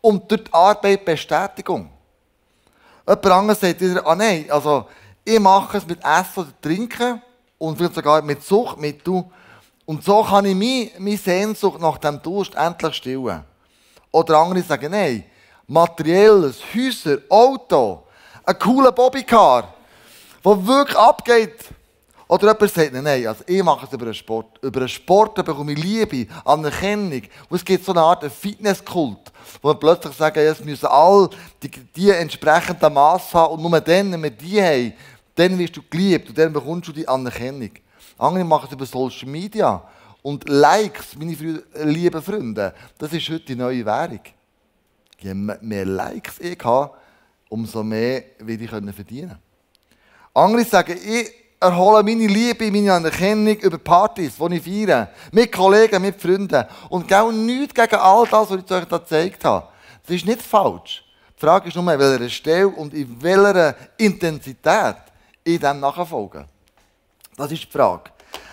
und 0.02 0.30
durch 0.30 0.44
die 0.44 0.54
Arbeit 0.54 1.06
Bestätigung. 1.06 1.90
Jemand 3.08 3.26
anderes 3.28 3.60
sagt 3.60 3.80
wieder, 3.80 4.06
ah 4.06 4.16
nein, 4.16 4.46
also 4.50 4.88
ich 5.24 5.40
mache 5.40 5.78
es 5.78 5.88
mit 5.88 6.00
Essen 6.00 6.40
oder 6.44 6.62
Trinken 6.62 7.22
und 7.58 7.78
vielleicht 7.78 7.96
sogar 7.96 8.22
mit 8.22 8.44
Suchtmitteln. 8.44 9.26
Und 9.86 10.04
so 10.04 10.24
kann 10.24 10.46
ich 10.46 10.56
meine, 10.56 10.92
meine 10.98 11.18
Sehnsucht 11.18 11.80
nach 11.80 11.98
dem 12.00 12.22
Durst 12.22 12.56
endlich 12.56 12.96
stillen. 12.96 13.44
Oder 14.12 14.38
andere 14.40 14.64
sagen, 14.64 14.92
nein, 14.92 15.24
materielles, 15.68 16.58
Häuser, 16.74 17.20
Auto, 17.30 18.04
ein 18.44 18.58
cooler 18.58 18.92
Bobbycar, 18.92 19.74
der 20.44 20.68
wirklich 20.68 20.98
abgeht. 20.98 21.66
Oder 22.28 22.54
jemand 22.54 22.72
sagt, 22.72 22.94
nein, 22.94 23.28
also 23.28 23.44
ich 23.46 23.62
mache 23.62 23.86
es 23.86 23.94
über 23.94 24.06
einen 24.06 24.14
Sport. 24.16 24.58
Über 24.64 24.80
einen 24.80 24.90
Sport 24.90 25.36
bekomme 25.36 25.74
ich 25.74 25.84
Liebe, 25.84 26.28
Anerkennung. 26.44 27.22
Und 27.50 27.58
es 27.58 27.64
gibt 27.64 27.86
so 27.86 27.92
eine 27.92 28.02
Art 28.02 28.24
Fitnesskult, 28.32 29.32
wo 29.62 29.68
man 29.68 29.80
plötzlich 29.80 30.16
sagt, 30.16 30.38
es 30.38 30.64
müssen 30.64 30.88
alle 30.88 31.30
die, 31.62 31.70
die 31.70 32.10
entsprechenden 32.10 32.94
Mass 32.94 33.32
haben 33.34 33.54
und 33.54 33.70
nur 33.70 33.80
dann, 33.80 34.12
wenn 34.12 34.24
wir 34.24 34.32
die 34.32 34.60
haben, 34.60 34.94
dann 35.36 35.60
wirst 35.60 35.78
du 35.78 35.82
geliebt 35.88 36.30
und 36.30 36.38
dann 36.38 36.52
bekommst 36.52 36.88
du 36.88 36.94
die 36.94 37.08
Anerkennung. 37.08 37.72
Andere 38.18 38.44
machen 38.44 38.68
es 38.68 38.74
über 38.74 38.86
Social 38.86 39.30
Media. 39.30 39.84
Und 40.22 40.48
Likes, 40.50 41.16
meine 41.18 41.64
lieben 41.84 42.22
Freunde, 42.22 42.74
das 42.98 43.14
ist 43.14 43.30
heute 43.30 43.46
die 43.46 43.56
neue 43.56 43.86
Währung. 43.86 44.22
Je 45.20 45.34
mehr 45.34 45.86
Likes 45.86 46.40
ich 46.40 46.64
habe, 46.64 46.92
umso 47.50 47.84
mehr 47.84 48.24
werde 48.40 48.64
ich 48.64 48.96
verdienen 48.96 49.38
Andere 50.34 50.66
sagen, 50.66 50.98
ich 50.98 51.32
erhole 51.60 52.04
meine 52.04 52.28
Liebe, 52.28 52.72
meine 52.72 52.94
Anerkennung 52.94 53.56
über 53.58 53.78
Partys, 53.78 54.34
die 54.38 54.56
ich 54.56 54.64
feiere. 54.64 55.10
Mit 55.32 55.52
Kollegen, 55.52 56.02
mit 56.02 56.20
Freunden. 56.20 56.66
Und 56.90 57.08
genau 57.08 57.32
nichts 57.32 57.74
gegen 57.74 57.96
all 57.96 58.26
das, 58.26 58.50
was 58.50 58.60
ich 58.60 58.72
euch 58.72 58.86
da 58.86 58.98
gezeigt 58.98 59.46
habe. 59.46 59.68
Das 60.06 60.16
ist 60.16 60.26
nicht 60.26 60.42
falsch. 60.42 61.04
Die 61.36 61.40
Frage 61.40 61.70
ist 61.70 61.76
nur, 61.76 61.92
in 61.92 62.00
welcher 62.00 62.30
Stelle 62.30 62.68
und 62.68 62.94
in 62.94 63.22
welcher 63.22 63.76
Intensität 63.98 64.96
ich 65.44 65.60
dem 65.60 65.80
nachfolge. 65.80 66.46
Das 67.36 67.52
ist 67.52 67.64
die 67.64 67.72
Frage. 67.72 68.12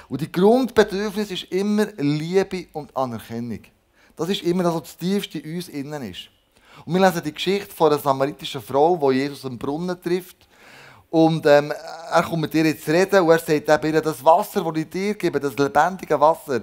Und 0.08 0.20
die 0.20 0.30
Grundbedürfnis 0.30 1.30
ist 1.30 1.44
immer 1.44 1.86
Liebe 1.96 2.66
und 2.72 2.94
Anerkennung. 2.96 3.60
Das 4.16 4.28
ist 4.28 4.42
immer 4.42 4.62
das, 4.62 4.74
was 4.74 4.82
das 4.82 4.96
tiefste 4.96 5.38
in 5.38 5.56
uns 5.56 5.68
innen 5.68 6.02
ist. 6.10 6.28
Und 6.84 6.94
wir 6.94 7.00
lesen 7.00 7.22
die 7.24 7.32
Geschichte 7.32 7.74
von 7.74 7.92
einer 7.92 8.00
samaritischen 8.00 8.60
Frau, 8.60 8.96
die 8.96 9.18
Jesus 9.18 9.44
am 9.44 9.58
Brunnen 9.58 10.00
trifft. 10.00 10.36
Und 11.10 11.44
ähm, 11.46 11.72
er 12.10 12.22
kommt 12.22 12.42
mit 12.42 12.54
ihr 12.54 12.64
jetzt 12.64 12.88
reden 12.88 13.20
und 13.20 13.30
er 13.30 13.38
sagt 13.38 13.84
ihr, 13.84 14.00
das 14.00 14.24
Wasser, 14.24 14.64
das 14.64 14.82
ich 14.82 14.88
dir 14.88 15.14
gebe, 15.14 15.38
das 15.38 15.56
lebendige 15.56 16.18
Wasser, 16.18 16.62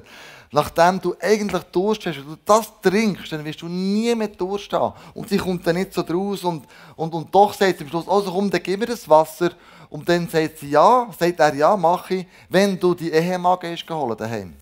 nachdem 0.52 1.00
du 1.00 1.16
eigentlich 1.22 1.64
Durst 1.66 2.06
hast, 2.08 2.18
wenn 2.18 2.26
du 2.26 2.38
das 2.44 2.72
trinkst, 2.82 3.32
dann 3.32 3.46
wirst 3.46 3.62
du 3.62 3.68
nie 3.68 4.14
mehr 4.16 4.30
Durst 4.30 4.74
haben. 4.74 4.96
Und 5.14 5.30
sie 5.30 5.38
kommt 5.38 5.66
dann 5.68 5.76
nicht 5.76 5.94
so 5.94 6.02
draus 6.02 6.44
und, 6.44 6.66
und, 6.96 7.14
und 7.14 7.34
doch 7.34 7.54
sagt 7.54 7.78
sie 7.78 7.84
am 7.84 7.90
Schluss, 7.90 8.08
also 8.08 8.32
komm, 8.32 8.50
dann 8.50 8.64
gib 8.64 8.80
mir 8.80 8.88
das 8.88 9.08
Wasser 9.08 9.52
und 9.90 10.08
dann 10.08 10.28
sagt 10.30 10.60
sie 10.60 10.70
ja, 10.70 11.10
sagt 11.18 11.40
er 11.40 11.56
ja, 11.56 11.76
mache 11.76 12.16
ich, 12.16 12.28
wenn 12.50 12.80
du 12.80 12.94
die 12.94 13.12
Ehemann 13.12 13.60
gehst 13.60 13.88
geholt 13.88 14.20
daheim. 14.20 14.54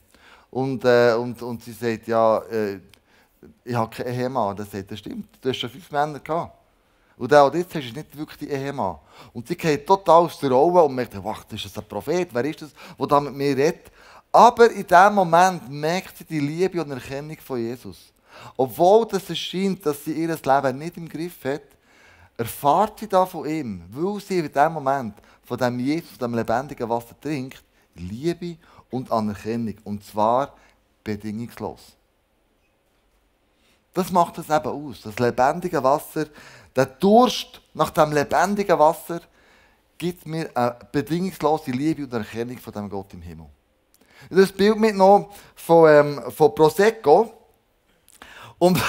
Und, 0.50 0.86
äh, 0.86 1.14
und, 1.14 1.42
und 1.42 1.64
sie 1.64 1.74
sagt 1.74 2.08
ja, 2.08 2.40
äh, 2.40 2.80
ich 3.64 3.76
habe 3.76 3.94
keinen 3.94 4.14
Ehemann. 4.14 4.56
Dann 4.56 4.66
sagt 4.66 4.90
er, 4.90 4.98
stimmt, 4.98 5.28
du 5.42 5.50
hast 5.50 5.58
schon 5.58 5.70
fünf 5.70 5.92
Männer 5.92 6.20
gehabt. 6.20 6.56
Und 7.18 7.34
auch 7.34 7.54
jetzt 7.54 7.74
hast 7.76 7.90
du 7.90 7.94
nicht 7.94 8.18
wirklich 8.18 8.38
die 8.40 8.50
Ehemann. 8.50 8.98
Und 9.34 9.48
sie 9.48 9.56
geht 9.56 9.86
total 9.86 10.24
aus 10.24 10.40
der 10.40 10.52
Rolle 10.52 10.84
und 10.84 10.96
merkt, 10.96 11.22
wach, 11.24 11.44
das 11.46 11.66
ist 11.66 11.78
ein 11.78 11.84
Prophet, 11.84 12.30
wer 12.32 12.46
ist 12.46 12.62
das, 12.62 12.70
der 12.98 13.08
da 13.08 13.20
mit 13.20 13.34
mir 13.34 13.58
redet? 13.58 13.92
Aber 14.32 14.70
in 14.72 14.86
dem 14.86 15.14
Moment 15.16 15.70
merkt 15.70 16.18
sie 16.18 16.26
die 16.26 16.40
Liebe 16.40 16.82
und 16.82 16.92
Erkennung 16.92 17.38
von 17.44 17.60
Jesus. 17.60 18.14
Obwohl 18.56 19.08
es 19.12 19.38
scheint, 19.38 19.84
dass 19.86 20.04
sie 20.06 20.14
ihr 20.14 20.28
Leben 20.28 20.78
nicht 20.78 20.98
im 20.98 21.10
Griff 21.10 21.44
hat, 21.44 21.64
erfahrt 22.38 23.00
sie 23.00 23.10
da 23.10 23.26
von 23.26 23.50
ihm, 23.50 23.84
weil 23.90 24.22
sie 24.22 24.40
in 24.40 24.52
dem 24.52 24.74
Moment 24.74 25.16
von 25.44 25.58
dem 25.58 25.80
Jesus, 25.80 26.18
dem 26.18 26.36
lebendigen 26.36 26.88
Wasser 26.88 27.20
trinkt, 27.20 27.64
Liebe 27.96 28.58
und 28.92 29.12
Anerkennung. 29.12 29.76
Und 29.84 30.04
zwar 30.04 30.54
bedingungslos. 31.04 31.96
Das 33.94 34.12
macht 34.12 34.38
es 34.38 34.50
eben 34.50 34.68
aus. 34.68 35.02
Das 35.02 35.18
lebendige 35.18 35.84
Wasser, 35.84 36.28
der 36.76 36.86
Durst 36.86 37.62
nach 37.74 37.90
dem 37.90 38.12
lebendigen 38.12 38.78
Wasser, 38.78 39.22
gibt 39.98 40.28
mir 40.28 40.50
eine 40.56 40.78
bedingungslose 40.92 41.72
Liebe 41.72 42.04
und 42.04 42.14
Erkennung 42.14 42.60
von 42.60 42.74
dem 42.74 42.90
Gott 42.90 43.14
im 43.14 43.22
Himmel. 43.22 43.48
Das 44.30 44.52
Bild 44.52 44.78
mitgenommen 44.78 45.26
von, 45.56 45.90
ähm, 45.90 46.32
von 46.32 46.54
Prosecco. 46.54 47.34
Und 48.60 48.80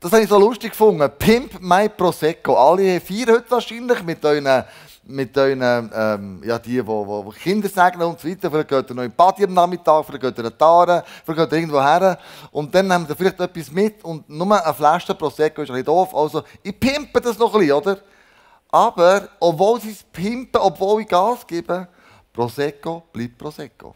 das 0.00 0.12
habe 0.12 0.22
ich 0.22 0.30
so 0.30 0.38
lustig 0.38 0.70
gefunden. 0.70 1.10
Pimp 1.18 1.60
my 1.60 1.86
Prosecco. 1.90 2.56
Alle 2.56 2.98
vier 3.00 3.26
heute 3.26 3.50
wahrscheinlich 3.50 4.02
mit 4.02 4.24
euren, 4.24 4.64
mit 5.04 5.36
euren 5.36 5.90
ähm, 5.94 6.42
ja, 6.42 6.58
die, 6.58 6.82
die, 6.82 6.82
die 6.82 7.38
Kinder 7.38 7.68
segnen 7.68 8.08
und 8.08 8.18
so 8.18 8.26
weiter. 8.26 8.50
Vielleicht 8.50 8.68
geht 8.68 8.90
ihr 8.90 8.94
noch 8.94 9.02
in 9.02 9.12
Party 9.12 9.44
am 9.44 9.52
Nachmittag, 9.52 10.06
vielleicht 10.06 10.22
geht 10.22 10.38
ihr 10.38 10.44
in 10.46 10.56
Tare, 10.56 11.04
vielleicht 11.22 11.40
geht 11.40 11.52
ihr 11.52 11.58
irgendwo 11.58 11.82
her. 11.82 12.18
Und 12.50 12.74
dann 12.74 12.88
nehmen 12.88 13.06
ihr 13.10 13.14
vielleicht 13.14 13.38
etwas 13.38 13.70
mit 13.70 14.02
und 14.02 14.26
nur 14.30 14.64
eine 14.64 14.72
Flasche 14.72 15.14
Prosecco 15.14 15.60
ist 15.60 15.70
ein 15.70 15.84
doof. 15.84 16.14
Also, 16.14 16.44
ich 16.62 16.80
pimpe 16.80 17.20
das 17.20 17.38
noch 17.38 17.52
ein 17.52 17.60
bisschen, 17.60 17.76
oder? 17.76 17.98
Aber, 18.70 19.28
obwohl 19.38 19.82
sie 19.82 19.90
es 19.90 20.02
pimpen, 20.02 20.62
obwohl 20.62 21.02
ich 21.02 21.08
Gas 21.08 21.46
gebe, 21.46 21.86
Prosecco 22.32 23.02
bleibt 23.12 23.36
Prosecco. 23.36 23.94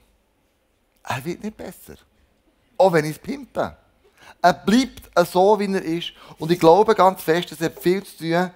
Er 1.03 1.25
wird 1.25 1.43
nicht 1.43 1.57
besser. 1.57 1.95
Auch 2.77 2.93
wenn 2.93 3.07
ich 3.07 3.13
es 3.13 3.19
pimpe. 3.19 3.75
Er 4.43 4.53
bleibt 4.53 5.11
so, 5.27 5.59
wie 5.59 5.73
er 5.73 5.83
ist. 5.83 6.13
Und 6.39 6.51
ich 6.51 6.61
glaube 6.61 6.95
ganz 6.95 7.23
fest, 7.23 7.53
es 7.53 7.61
hat 7.61 7.79
viel 7.81 8.03
zu 8.05 8.19
tun 8.19 8.51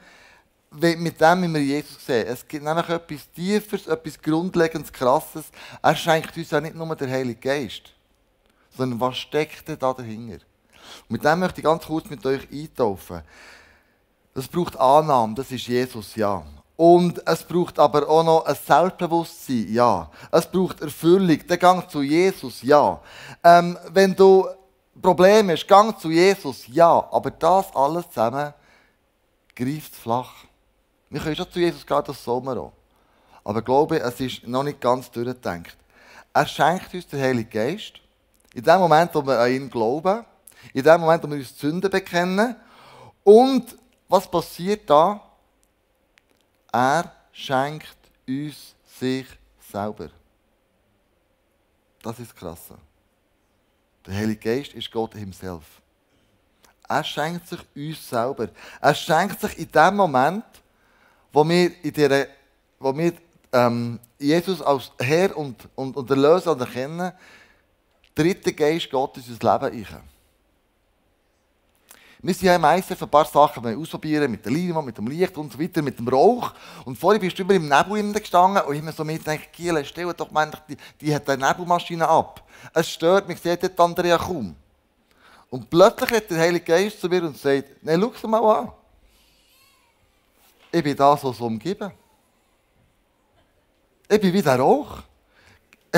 mit 0.71 1.21
dem, 1.21 1.43
wie 1.43 1.55
wir 1.55 1.63
Jesus 1.63 2.05
sehen. 2.05 2.27
Es 2.27 2.47
gibt 2.47 2.65
nämlich 2.65 2.89
etwas 2.89 3.31
Tieferes, 3.33 3.87
etwas 3.87 4.21
Grundlegendes, 4.21 4.93
Krasses. 4.93 5.47
Er 5.83 5.97
schenkt 5.97 6.37
uns 6.37 6.51
ja 6.51 6.61
nicht 6.61 6.75
nur 6.75 6.95
den 6.95 7.11
Heiligen 7.11 7.41
Geist, 7.41 7.95
sondern 8.77 9.01
was 9.01 9.17
steckt 9.17 9.69
da 9.69 9.93
dahinter? 9.95 10.45
Und 11.09 11.11
mit 11.11 11.25
dem 11.25 11.39
möchte 11.41 11.61
ich 11.61 11.65
ganz 11.65 11.85
kurz 11.85 12.09
mit 12.11 12.25
euch 12.27 12.47
eintaufen. 12.53 13.23
Das 14.35 14.47
braucht 14.47 14.79
Annahme, 14.79 15.35
das 15.35 15.51
ist 15.51 15.67
Jesus, 15.67 16.15
ja. 16.15 16.45
Und 16.77 17.27
es 17.27 17.43
braucht 17.43 17.79
aber 17.79 18.09
auch 18.09 18.23
noch 18.23 18.45
ein 18.45 18.55
Selbstbewusstsein, 18.55 19.67
ja. 19.73 20.11
Es 20.31 20.47
braucht 20.47 20.81
Erfüllung, 20.81 21.45
der 21.47 21.57
Gang 21.57 21.91
zu 21.91 22.03
Jesus, 22.03 22.63
ja. 22.63 23.01
Ähm, 23.43 23.77
wenn 23.91 24.15
du 24.15 24.47
Problem 25.00 25.50
ist, 25.50 25.67
gang 25.69 25.99
zu 25.99 26.11
Jesus, 26.11 26.67
ja, 26.67 27.09
aber 27.11 27.31
das 27.31 27.75
alles 27.75 28.09
zusammen 28.09 28.52
greift 29.55 29.95
flach. 29.95 30.33
Wir 31.11 31.21
können 31.21 31.37
schon 31.37 31.50
zu 31.50 31.59
Jesus 31.59 31.87
gehen, 31.87 32.02
das 32.05 32.23
Sommer 32.23 32.57
auch. 32.59 32.73
Aber 33.45 33.61
ich 33.61 33.64
glaube, 33.64 34.00
es 34.00 34.21
ist 34.21 34.47
noch 34.47 34.62
nicht 34.62 34.81
ganz 34.81 35.11
durchgedacht. 35.11 35.76
Er 36.33 36.47
schenkt 36.47 36.93
uns 36.95 37.07
den 37.07 37.21
Heiligen 37.21 37.50
Geist. 37.50 37.95
In 38.55 38.62
dem 38.62 38.78
Moment, 38.78 39.14
wo 39.14 39.23
wir 39.23 39.38
an 39.38 39.50
ihn 39.50 39.71
glauben, 39.71 40.25
in 40.73 40.83
dem 40.83 41.00
Moment, 41.00 41.23
wo 41.23 41.28
wir 41.28 41.38
uns 41.38 41.59
Sünden 41.59 41.90
bekennen. 41.90 42.57
Und 43.25 43.76
was 44.09 44.31
passiert 44.31 44.88
da? 44.88 45.21
Er 46.73 47.11
schenkt 47.33 47.97
uns 48.26 48.75
sich 48.99 49.26
selber. 49.71 50.11
Das 52.02 52.19
ist 52.19 52.35
krass. 52.35 52.71
Der 54.09 54.17
Heilige 54.17 54.41
Geist 54.41 54.73
ist 54.73 54.91
Gott 54.91 55.15
himself. 55.15 55.65
Er 56.88 57.05
schenkt 57.05 57.47
sich 57.47 57.61
uns 57.77 58.09
selber. 58.09 58.49
Er 58.81 58.95
schenkt 58.95 59.38
sich 59.38 59.59
in 59.59 59.71
dem 59.71 59.97
Moment, 59.97 60.45
wo 61.31 61.47
wir, 61.47 61.85
in 61.85 61.93
dieser, 61.93 62.27
wo 62.79 62.97
wir 62.97 63.12
ähm, 63.53 64.00
Jesus 64.19 64.62
als 64.62 64.91
Herr 64.99 65.37
und, 65.37 65.69
und, 65.75 65.95
und 65.95 66.09
Erlöser 66.09 66.59
erkennen, 66.59 67.12
dritte 68.15 68.55
Geist 68.55 68.91
Gottes 68.91 69.29
ins 69.29 69.43
Leben 69.43 69.65
ein. 69.65 70.18
Wir 72.21 72.35
sind 72.35 72.47
ja 72.47 72.57
im 72.57 72.65
ein 72.65 72.83
paar 72.83 73.25
Sachen 73.27 73.81
ausprobieren, 73.81 74.31
mit 74.31 74.45
der 74.45 74.51
Linie, 74.51 74.83
mit 74.83 74.99
dem 74.99 75.07
Licht 75.07 75.37
und 75.37 75.53
so 75.53 75.61
weiter, 75.61 75.83
mit 75.83 75.99
dem 76.01 76.09
Rauch. 76.09 76.53
Und 76.85 76.99
vorher 76.99 77.21
bist 77.21 77.39
du 77.39 77.43
immer 77.43 77.55
im 77.55 77.69
Nebel 77.69 78.13
gestanden 78.13 78.63
und 78.65 78.75
ich 78.75 78.83
mir 78.83 78.93
so 78.93 79.05
mitgedacht, 79.05 79.53
Giele, 79.53 79.85
stell 79.85 80.13
doch 80.13 80.31
mal, 80.33 80.51
die, 80.69 80.77
die 81.01 81.15
hat 81.15 81.29
eine 81.31 81.47
Nebelmaschine 81.47 82.09
ab. 82.09 82.43
Es 82.75 82.91
stört 82.91 83.29
mich, 83.29 83.41
sieht 83.41 83.63
dort 83.63 83.79
Andrea 83.79 84.19
kaum. 84.19 84.57
Und 85.49 85.71
plötzlich 85.71 86.11
hat 86.11 86.31
der 86.31 86.41
Heilige 86.41 86.65
Geist 86.65 87.01
zu 87.01 87.09
mir 87.09 87.23
und 87.23 87.39
sagt, 87.39 87.83
nein, 87.83 88.01
schau 88.01 88.13
sie 88.21 88.27
mal 88.27 88.59
an. 88.59 88.73
Ich 90.73 90.83
bin 90.83 90.97
da 90.97 91.17
so, 91.17 91.33
so 91.33 91.47
umgeben. 91.47 91.93
Ich 94.09 94.21
bin 94.21 94.33
wie 94.33 94.43
der 94.43 94.59
Rauch. 94.59 95.03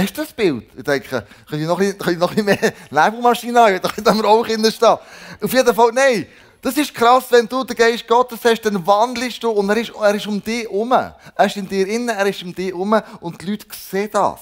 Hast 0.01 0.17
du 0.17 0.23
das 0.23 0.33
Bild? 0.33 0.67
Ich 0.75 0.83
denke, 0.83 1.27
ich 1.53 1.59
noch 1.67 1.79
ein 1.79 1.95
bisschen, 1.95 2.19
noch 2.19 2.35
ein 2.35 2.43
mehr 2.43 2.59
Nebelmaschine 2.91 3.61
haben? 3.61 3.81
Da 3.83 3.89
könnte 3.91 4.11
am 4.11 4.21
Rauch 4.21 4.47
stehen. 4.47 4.99
Auf 5.43 5.53
jeden 5.53 5.75
Fall, 5.75 5.91
nein. 5.93 6.27
Das 6.63 6.77
ist 6.79 6.95
krass, 6.95 7.27
wenn 7.31 7.47
du 7.47 7.65
den 7.65 7.77
Geist 7.77 8.09
Gottes 8.09 8.39
hast, 8.43 8.63
dann 8.63 8.87
wandelst 8.87 9.43
du 9.43 9.51
und 9.51 9.69
er 9.69 9.77
ist, 9.77 9.93
er 10.01 10.15
ist 10.15 10.27
um 10.27 10.43
dich 10.43 10.63
herum. 10.63 10.93
Er 10.93 11.15
ist 11.47 11.57
in 11.57 11.69
dir 11.69 11.87
innen, 11.87 12.09
er 12.09 12.27
ist 12.27 12.43
um 12.43 12.55
dich 12.55 12.69
herum 12.69 12.99
und 13.21 13.43
die 13.43 13.47
Leute 13.47 13.67
sehen 13.75 14.09
das. 14.11 14.41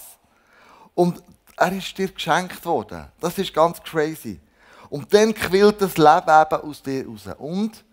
Und 0.95 1.23
er 1.57 1.73
ist 1.73 1.97
dir 1.99 2.09
geschenkt 2.09 2.65
worden. 2.65 3.07
Das 3.21 3.37
ist 3.37 3.53
ganz 3.53 3.83
crazy. 3.83 4.41
Und 4.89 5.13
dann 5.13 5.35
quillt 5.35 5.83
das 5.83 5.97
Leben 5.97 6.29
eben 6.29 6.63
aus 6.63 6.83
dir 6.83 7.05
raus. 7.07 7.29
Und 7.37 7.85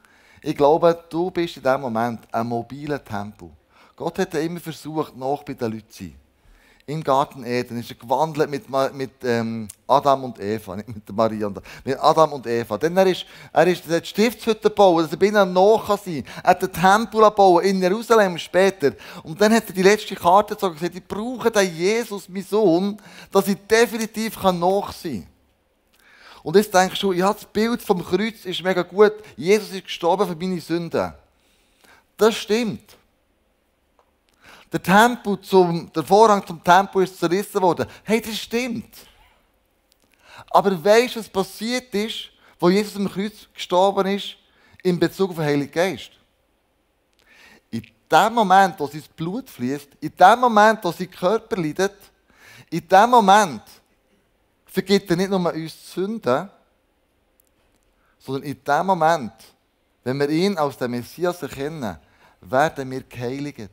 ich 0.41 0.55
glaube, 0.55 1.03
du 1.10 1.31
bist 1.31 1.57
in 1.57 1.63
diesem 1.63 1.81
Moment 1.81 2.22
ein 2.31 2.48
mobiler 2.48 3.03
Tempel. 3.03 3.50
Gott 3.95 4.19
hat 4.19 4.36
immer 4.36 4.60
versucht, 4.60 5.15
noch 5.15 5.41
bei 5.43 5.53
den 5.53 5.72
Leuten 5.72 5.89
zu 5.89 6.03
sein 6.03 6.25
im 6.88 7.04
Garten 7.04 7.44
Eden 7.44 7.80
ist 7.80 7.89
er 7.89 7.96
gewandelt 7.96 8.50
mit, 8.50 8.70
mit 8.94 9.12
ähm, 9.24 9.68
Adam 9.88 10.25
und 10.25 10.39
Eva, 10.39 10.75
nicht 10.75 10.88
mit 10.88 11.12
Maria, 11.12 11.51
mit 11.84 12.00
Adam 12.00 12.34
und 12.34 12.46
Eva. 12.46 12.77
Dann 12.77 12.96
er 12.96 13.08
ist 13.08 13.25
er 13.51 13.65
ist 13.68 13.84
die 13.89 14.06
Stiftshütte 14.06 14.70
gebaut, 14.70 15.04
dass 15.04 15.12
er 15.12 15.18
bei 15.18 15.27
ihnen 15.27 15.51
noch 15.51 15.88
kann. 15.88 16.24
Er 16.44 16.51
hat 16.51 16.62
den 16.62 16.72
Tempel 16.72 17.22
gebaut 17.22 17.63
in 17.63 17.82
Jerusalem 17.82 18.38
später. 18.38 18.92
Und 19.24 19.42
dann 19.42 19.54
hat 19.54 19.68
er 19.68 19.74
die 19.74 19.82
letzte 19.82 20.15
Karte 20.15 20.54
gezogen 20.54 20.74
und 20.74 20.80
gesagt, 20.80 20.96
ich 20.96 21.08
brauche 21.08 21.50
den 21.50 21.75
Jesus, 21.75 22.30
mein 22.30 22.44
Sohn, 22.44 22.98
dass 23.32 23.48
ich 23.48 23.58
definitiv 23.68 24.42
noch 24.44 24.92
sein 24.92 25.22
kann. 25.22 25.27
Und 26.44 26.56
jetzt 26.56 26.72
denkst 26.72 27.01
du, 27.01 27.12
ja, 27.12 27.34
das 27.34 27.46
Bild 27.46 27.82
vom 27.82 28.06
Kreuz 28.06 28.46
ist 28.46 28.63
mega 28.63 28.84
gut. 28.84 29.13
Jesus 29.36 29.72
ist 29.72 29.86
gestorben 29.86 30.27
für 30.27 30.36
meine 30.36 30.62
Sünden. 30.62 31.12
Das 32.18 32.36
stimmt. 32.36 32.96
Der 34.72 34.81
Tempel 34.81 35.39
zum, 35.41 35.91
der 35.93 36.03
Vorhang 36.03 36.45
zum 36.45 36.63
Tempel 36.63 37.03
ist 37.03 37.19
zerrissen 37.19 37.62
worden. 37.62 37.88
Hey, 38.03 38.22
das 38.22 38.38
stimmt. 38.38 38.93
Aber 40.50 40.84
weißt 40.84 41.15
du, 41.15 41.19
was 41.19 41.29
passiert 41.29 41.93
ist, 41.93 42.29
wo 42.60 42.69
Jesus 42.69 42.95
am 42.95 43.10
Kreuz 43.10 43.48
gestorben 43.53 44.07
ist, 44.07 44.36
in 44.84 45.00
Bezug 45.00 45.31
auf 45.31 45.38
den 45.38 45.45
Heiligen 45.45 45.72
Geist? 45.72 46.12
In 47.72 47.86
dem 48.12 48.34
Moment, 48.34 48.79
wo 48.79 48.88
sein 48.88 49.03
Blut 49.15 49.50
fließt, 49.50 49.89
in 50.01 50.15
dem 50.15 50.39
Moment, 50.39 50.84
wo 50.84 50.91
sein 50.91 51.10
Körper 51.10 51.57
leidet, 51.57 51.95
in 52.69 52.88
dem 52.88 53.10
Moment 53.10 53.62
vergibt 54.65 55.10
er 55.10 55.15
nicht 55.15 55.29
nur 55.29 55.39
uns 55.53 55.53
die 55.53 55.91
Sünden, 55.93 56.50
sondern 58.19 58.43
in 58.43 58.63
dem 58.63 58.86
Moment, 58.86 59.34
wenn 60.03 60.19
wir 60.19 60.29
ihn 60.29 60.57
als 60.57 60.77
den 60.77 60.91
Messias 60.91 61.41
erkennen, 61.41 61.98
werden 62.41 62.91
wir 62.91 63.03
geheiligt. 63.03 63.72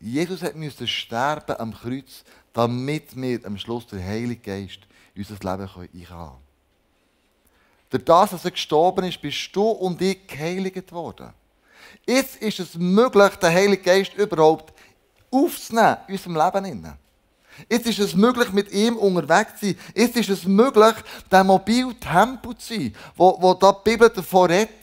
Jesus 0.00 0.40
musste 0.54 0.86
sterben 0.86 1.56
am 1.58 1.74
Kreuz, 1.74 2.24
damit 2.54 3.14
wir 3.14 3.44
am 3.44 3.58
Schluss 3.58 3.86
den 3.86 4.02
Heiligen 4.02 4.42
Geist 4.42 4.80
in 5.14 5.22
unser 5.22 5.34
Leben 5.34 5.68
einhaben 5.68 6.06
können. 6.08 6.50
Durch 7.90 8.04
das, 8.04 8.30
dass 8.30 8.44
er 8.44 8.50
gestorben 8.52 9.04
ist, 9.04 9.20
bist 9.20 9.54
du 9.54 9.62
und 9.62 10.00
ich 10.00 10.26
geheiligt 10.26 10.90
worden. 10.92 11.30
Jetzt 12.06 12.36
ist 12.36 12.60
es 12.60 12.74
möglich, 12.76 13.34
den 13.36 13.50
Heiligen 13.50 13.82
Geist 13.82 14.14
überhaupt 14.14 14.72
aufzunehmen 15.30 15.98
in 16.08 16.14
unserem 16.14 16.36
Leben. 16.36 16.98
Jetzt 17.68 17.86
ist 17.86 17.98
es 17.98 18.14
möglich, 18.14 18.52
mit 18.52 18.72
ihm 18.72 18.96
unterwegs 18.96 19.60
zu 19.60 19.66
sein. 19.66 19.78
Jetzt 19.94 20.16
ist 20.16 20.30
es 20.30 20.44
möglich, 20.44 20.94
der 21.30 21.44
mobile 21.44 21.94
Tempo 21.98 22.54
zu 22.54 22.74
sein, 22.74 22.94
wo, 23.16 23.36
wo 23.40 23.54
die 23.54 23.90
Bibel 23.90 24.08
davon 24.08 24.50
redet. 24.50 24.79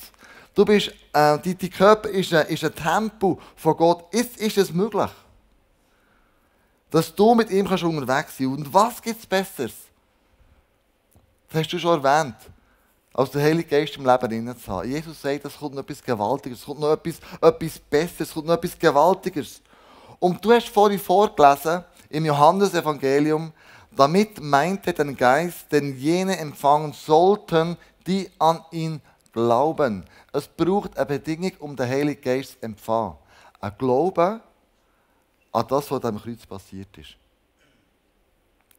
Du 0.58 0.65
bist, 0.65 0.91
äh, 1.13 1.38
die, 1.38 1.54
die 1.54 1.70
Körper 1.70 2.10
ist 2.10 2.34
ein, 2.34 2.48
ist 2.48 2.63
ein 2.63 2.74
Tempel 2.74 3.38
von 3.56 3.78
Gott. 3.78 4.06
Jetzt 4.12 4.38
ist 4.38 4.58
es 4.58 4.74
möglich, 4.74 5.12
dass 6.89 7.13
du 7.13 7.36
mit 7.36 7.52
ihm 7.52 7.67
kannst 7.67 7.84
unterwegs 7.84 8.36
sein 8.36 8.48
kannst. 8.48 8.65
Und 8.65 8.74
was 8.74 9.00
gibt 9.00 9.20
es 9.20 9.28
Besseres? 9.28 9.74
Das 11.48 11.60
hast 11.60 11.74
du 11.74 11.78
schon 11.78 12.04
erwähnt. 12.04 12.38
Als 13.13 13.30
der 13.30 13.43
Heilige 13.43 13.70
Geist 13.70 13.98
im 13.98 14.06
Leben 14.08 14.58
zu 14.58 14.72
haben. 14.72 14.89
Jesus 14.89 15.22
sagt, 15.22 15.46
es 15.46 15.56
kommt 15.56 15.76
noch 15.76 15.84
etwas 15.84 16.04
Gewaltiges, 16.04 16.58
es 16.58 16.65
kommt 16.65 16.80
noch 16.80 16.91
etwas, 16.91 17.20
etwas 17.39 17.78
Besseres, 17.78 18.30
es 18.30 18.34
kommt 18.34 18.48
noch 18.48 18.56
etwas 18.56 18.80
Gewaltiges. 18.80 19.62
Und 20.17 20.43
du 20.43 20.54
hast 20.54 20.70
vorhin 20.70 20.98
vorgelesen, 21.00 21.84
im 22.10 22.26
Johannesevangelium, 22.26 23.54
damit 23.96 24.41
meinte 24.41 24.91
den 24.91 25.15
Geist, 25.15 25.72
den 25.72 25.96
jene 26.00 26.36
empfangen 26.39 26.93
sollten, 26.93 27.78
die 28.08 28.32
an 28.39 28.65
ihn 28.72 29.02
glauben. 29.38 30.04
Es 30.34 30.47
braucht 30.47 30.97
eine 30.97 31.06
Bedingung, 31.06 31.52
um 31.60 31.76
den 31.76 31.88
Heiligen 31.88 32.19
Geist 32.19 32.54
zu 32.54 32.63
empfangen. 32.63 33.17
Ein 33.62 33.71
Glaube 33.78 34.41
an 35.52 35.67
das, 35.67 35.91
was 35.91 36.04
am 36.04 36.19
Kreuz 36.19 36.43
passiert 36.43 36.97
ist. 36.97 37.15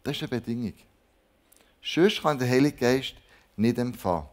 Das 0.02 0.16
ist 0.16 0.22
eine 0.22 0.40
Bedingung. 0.40 0.74
Sonst 1.80 2.20
kann 2.20 2.36
der 2.36 2.48
Heilige 2.48 2.76
Geist 2.76 3.14
nicht 3.56 3.78
empfangen. 3.78 4.26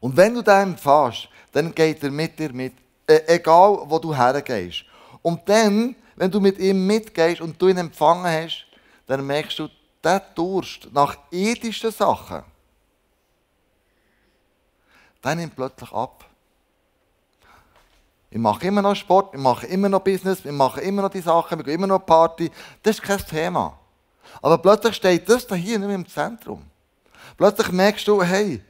Und 0.00 0.14
wenn 0.18 0.34
du 0.34 0.42
den 0.42 0.72
empfängst, 0.72 1.28
dann 1.50 1.74
geht 1.74 2.02
er 2.02 2.10
mit 2.10 2.38
dir 2.38 2.52
mit. 2.52 2.74
Äh, 3.06 3.22
egal, 3.26 3.80
wo 3.86 3.98
du 3.98 4.14
hergehst. 4.14 4.84
Und 5.22 5.48
dann, 5.48 5.96
wenn 6.14 6.30
du 6.30 6.40
mit 6.40 6.58
ihm 6.58 6.86
mitgehst 6.86 7.40
und 7.40 7.60
du 7.60 7.68
ihn 7.68 7.78
empfangen 7.78 8.24
hast, 8.26 8.66
dann 9.06 9.26
merkst 9.26 9.58
du, 9.58 9.68
der 10.04 10.20
Durst 10.34 10.88
nach 10.92 11.16
irdischen 11.30 11.90
Sachen, 11.90 12.42
dann 15.22 15.38
nimmt 15.38 15.56
plötzlich 15.56 15.92
ab. 15.92 16.24
Ich 18.30 18.38
mache 18.38 18.66
immer 18.66 18.82
noch 18.82 18.94
Sport, 18.94 19.34
ich 19.34 19.40
mache 19.40 19.66
immer 19.66 19.88
noch 19.88 20.00
Business, 20.00 20.44
ich 20.44 20.52
mache 20.52 20.80
immer 20.80 21.02
noch 21.02 21.10
die 21.10 21.20
Sachen, 21.20 21.58
wir 21.58 21.64
gehen 21.64 21.74
immer 21.74 21.88
noch 21.88 22.06
Party. 22.06 22.50
Das 22.82 22.96
ist 22.96 23.02
kein 23.02 23.18
Thema. 23.18 23.76
Aber 24.40 24.58
plötzlich 24.58 24.94
steht 24.94 25.28
das 25.28 25.46
da 25.46 25.56
hier 25.56 25.78
nicht 25.78 25.88
mehr 25.88 25.96
im 25.96 26.06
Zentrum. 26.06 26.64
Plötzlich 27.36 27.72
merkst 27.72 28.06
du, 28.06 28.22
hey, 28.22 28.62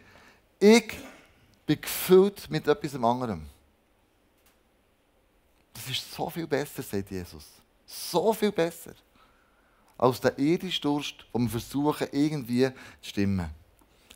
ich 0.59 0.95
bin 1.67 1.81
gefüllt 1.81 2.51
mit 2.51 2.67
etwas 2.67 2.95
anderem. 2.95 3.47
Das 5.75 5.89
ist 5.89 6.13
so 6.13 6.31
viel 6.31 6.47
besser, 6.47 6.83
sagt 6.83 7.11
Jesus. 7.11 7.47
So 7.87 8.33
viel 8.33 8.53
besser. 8.53 8.93
Als 9.99 10.21
der 10.21 10.39
irdische 10.39 10.81
Durst, 10.81 11.27
den 11.35 11.43
wir 11.43 11.51
versuchen, 11.51 12.09
irgendwie 12.13 12.71
zu 13.03 13.09
stimmen, 13.09 13.51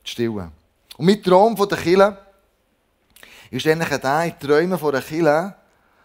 zu 0.02 0.10
stillen. 0.10 0.63
Und 0.96 1.06
mein 1.06 1.22
Traum 1.22 1.56
von 1.56 1.68
der 1.68 1.78
Kille 1.78 2.18
ist 3.50 3.66
eigentlich 3.66 4.00
der, 4.00 4.26
ich 4.26 4.34
träume 4.34 4.78
von 4.78 4.94
einer 4.94 5.02
Kille, 5.02 5.54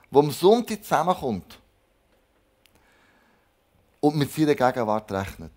die 0.10 0.18
am 0.18 0.32
Sonntag 0.32 0.84
zusammenkommt 0.84 1.60
und 4.00 4.16
mit 4.16 4.32
seiner 4.34 4.56
Gegenwart 4.56 5.12
rechnet. 5.12 5.52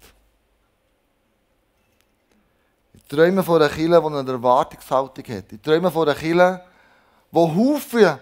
Ich 2.94 3.04
träume 3.04 3.42
von 3.42 3.62
einer 3.62 3.72
Kille, 3.72 4.00
die 4.00 4.06
eine 4.06 4.30
Erwartungshaltung 4.30 5.24
hat. 5.36 5.52
Ich 5.52 5.60
träume 5.60 5.90
von 5.90 6.08
einer 6.08 6.18
Kille, 6.18 6.64
wo 7.30 7.54
Haufen 7.54 8.18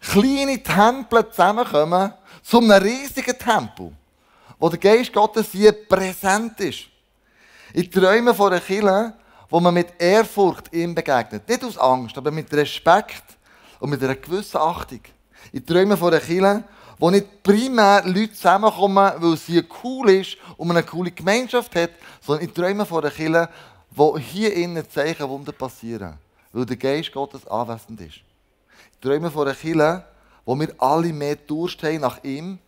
kleine 0.00 0.62
Tempel 0.62 1.28
zusammenkommen 1.30 2.12
zu 2.42 2.58
einem 2.58 2.70
riesigen 2.82 3.38
Tempel, 3.38 3.92
wo 4.58 4.68
der 4.68 4.78
Geist 4.78 5.12
Gottes 5.12 5.48
hier 5.50 5.72
präsent 5.72 6.60
ist. 6.60 6.86
Ich 7.72 7.90
träume 7.90 8.34
von 8.34 8.52
einer 8.52 8.60
Kille, 8.60 9.14
wo 9.48 9.60
man 9.60 9.74
mit 9.74 9.88
Ehrfurcht 10.00 10.72
ihm 10.72 10.94
begegnet. 10.94 11.48
Nicht 11.48 11.64
aus 11.64 11.78
Angst, 11.78 12.16
aber 12.18 12.30
mit 12.30 12.52
Respekt 12.52 13.24
und 13.80 13.90
mit 13.90 14.02
einer 14.02 14.16
gewissen 14.16 14.58
Achtung. 14.58 15.00
Ich 15.52 15.64
träume 15.64 15.96
von 15.96 16.12
einer 16.12 16.20
Kirche, 16.20 16.64
wo 16.98 17.10
nicht 17.10 17.42
primär 17.42 18.02
Leute 18.04 18.32
zusammenkommen, 18.32 19.12
weil 19.18 19.34
es 19.34 19.44
hier 19.44 19.64
cool 19.84 20.10
ist 20.10 20.36
und 20.56 20.68
man 20.68 20.76
eine 20.76 20.86
coole 20.86 21.10
Gemeinschaft 21.10 21.74
hat, 21.76 21.90
sondern 22.20 22.46
ich 22.46 22.52
träume 22.52 22.86
von 22.86 23.02
einer 23.02 23.12
Kirche, 23.12 23.48
wo 23.90 24.18
hier 24.18 24.52
innen 24.54 24.88
Zeichen 24.88 25.28
Wunder 25.28 25.52
passieren, 25.52 26.14
weil 26.52 26.66
der 26.66 26.76
Geist 26.76 27.12
Gottes 27.12 27.46
anwesend 27.46 28.00
ist. 28.00 28.20
Ich 28.92 29.00
träume 29.00 29.30
von 29.30 29.46
einer 29.46 29.56
Kirche, 29.56 30.04
wo 30.44 30.58
wir 30.58 30.74
alle 30.78 31.12
mehr 31.12 31.36
Durst 31.36 31.82
haben 31.82 32.00
nach 32.00 32.22
ihm, 32.24 32.58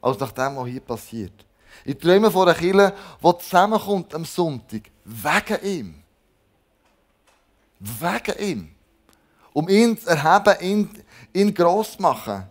als 0.00 0.18
nach 0.18 0.32
dem, 0.32 0.56
was 0.56 0.68
hier 0.68 0.80
passiert. 0.80 1.32
Ich 1.84 1.98
träume 1.98 2.30
von 2.30 2.48
einer 2.48 2.58
Kirche, 2.58 2.92
die 3.22 3.38
zusammenkommt 3.38 4.14
am 4.14 4.24
Sonntag, 4.24 4.82
wegen 5.04 5.62
ihm. 5.62 5.94
Wegen 7.78 8.38
ihm. 8.38 8.68
Um 9.52 9.68
ihn 9.68 9.98
zu 9.98 10.08
erheben, 10.08 10.54
ihn, 10.60 10.90
ihn 11.32 11.54
gross 11.54 11.92
zu 11.92 12.02
machen. 12.02 12.44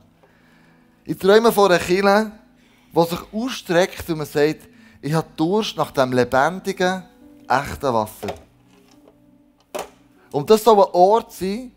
Ich 1.04 1.18
träume 1.18 1.52
von 1.52 1.72
einer 1.72 1.80
Kille, 1.80 2.32
die 2.96 3.04
sich 3.04 3.20
ausstreckt 3.34 4.10
und 4.10 4.18
man 4.18 4.28
sagt, 4.28 4.68
ich 5.02 5.14
habe 5.14 5.28
Durst 5.36 5.78
nach 5.78 5.92
dem 5.92 6.14
lebendigen, 6.14 7.04
echten 7.48 7.94
Wasser. 7.94 8.34
Und 10.32 10.50
das 10.50 10.64
soll 10.64 10.80
ein 10.80 10.92
Ort 10.94 11.32
sein, 11.32 11.72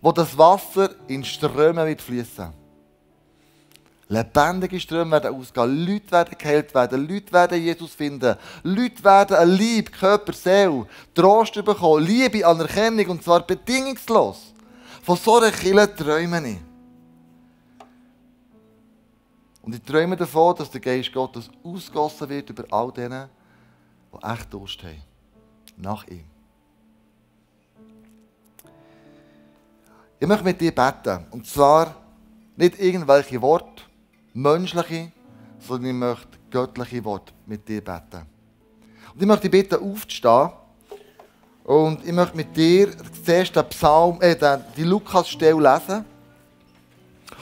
wo 0.00 0.10
das 0.10 0.36
Wasser 0.36 0.90
in 1.06 1.22
Strömen 1.22 1.86
wird 1.86 2.00
fließen. 2.00 2.59
Lebendige 4.12 4.80
Ströme 4.80 5.12
werden 5.12 5.36
ausgehen, 5.36 5.86
Leute 5.86 6.10
werden 6.10 6.36
geheilt 6.36 6.74
werden, 6.74 7.06
Leute 7.08 7.32
werden 7.32 7.62
Jesus 7.62 7.94
finden, 7.94 8.34
Leute 8.64 9.04
werden 9.04 9.36
eine 9.36 9.52
Liebe, 9.52 9.88
Körper, 9.88 10.32
Seele, 10.32 10.84
Trost 11.14 11.54
bekommen, 11.64 12.04
Liebe, 12.04 12.44
Anerkennung 12.44 13.06
und 13.06 13.22
zwar 13.22 13.46
bedingungslos. 13.46 14.52
Von 15.04 15.16
so 15.16 15.36
einer 15.36 15.52
Kille 15.52 15.94
träume 15.94 16.48
ich. 16.48 16.58
Und 19.62 19.76
ich 19.76 19.82
träume 19.82 20.16
davon, 20.16 20.56
dass 20.56 20.72
der 20.72 20.80
Geist 20.80 21.12
Gottes 21.12 21.48
ausgossen 21.62 22.28
wird 22.30 22.50
über 22.50 22.64
all 22.70 22.90
denen, 22.90 23.28
die 24.12 24.26
echt 24.26 24.52
Durst 24.52 24.82
haben. 24.82 25.02
Nach 25.76 26.04
ihm. 26.08 26.24
Ich 30.18 30.26
möchte 30.26 30.44
mit 30.44 30.60
dir 30.60 30.74
beten. 30.74 31.26
Und 31.30 31.46
zwar 31.46 31.94
nicht 32.56 32.80
irgendwelche 32.80 33.40
Worte, 33.40 33.79
menschliche, 34.34 35.12
sondern 35.58 35.90
ich 35.90 35.96
möchte 35.96 36.38
göttliche 36.50 37.04
Worte 37.04 37.32
mit 37.46 37.68
dir 37.68 37.82
beten. 37.82 38.26
Und 39.14 39.20
ich 39.20 39.26
möchte 39.26 39.48
dich 39.48 39.50
bitten, 39.50 39.82
aufzustehen. 39.82 40.50
Und 41.64 42.04
ich 42.04 42.12
möchte 42.12 42.36
mit 42.36 42.56
dir 42.56 42.90
zuerst 43.24 43.54
den 43.54 43.68
Psalm, 43.68 44.20
äh, 44.20 44.36
die 44.76 44.84
Lukas-Stelle 44.84 45.60
lesen. 45.60 46.04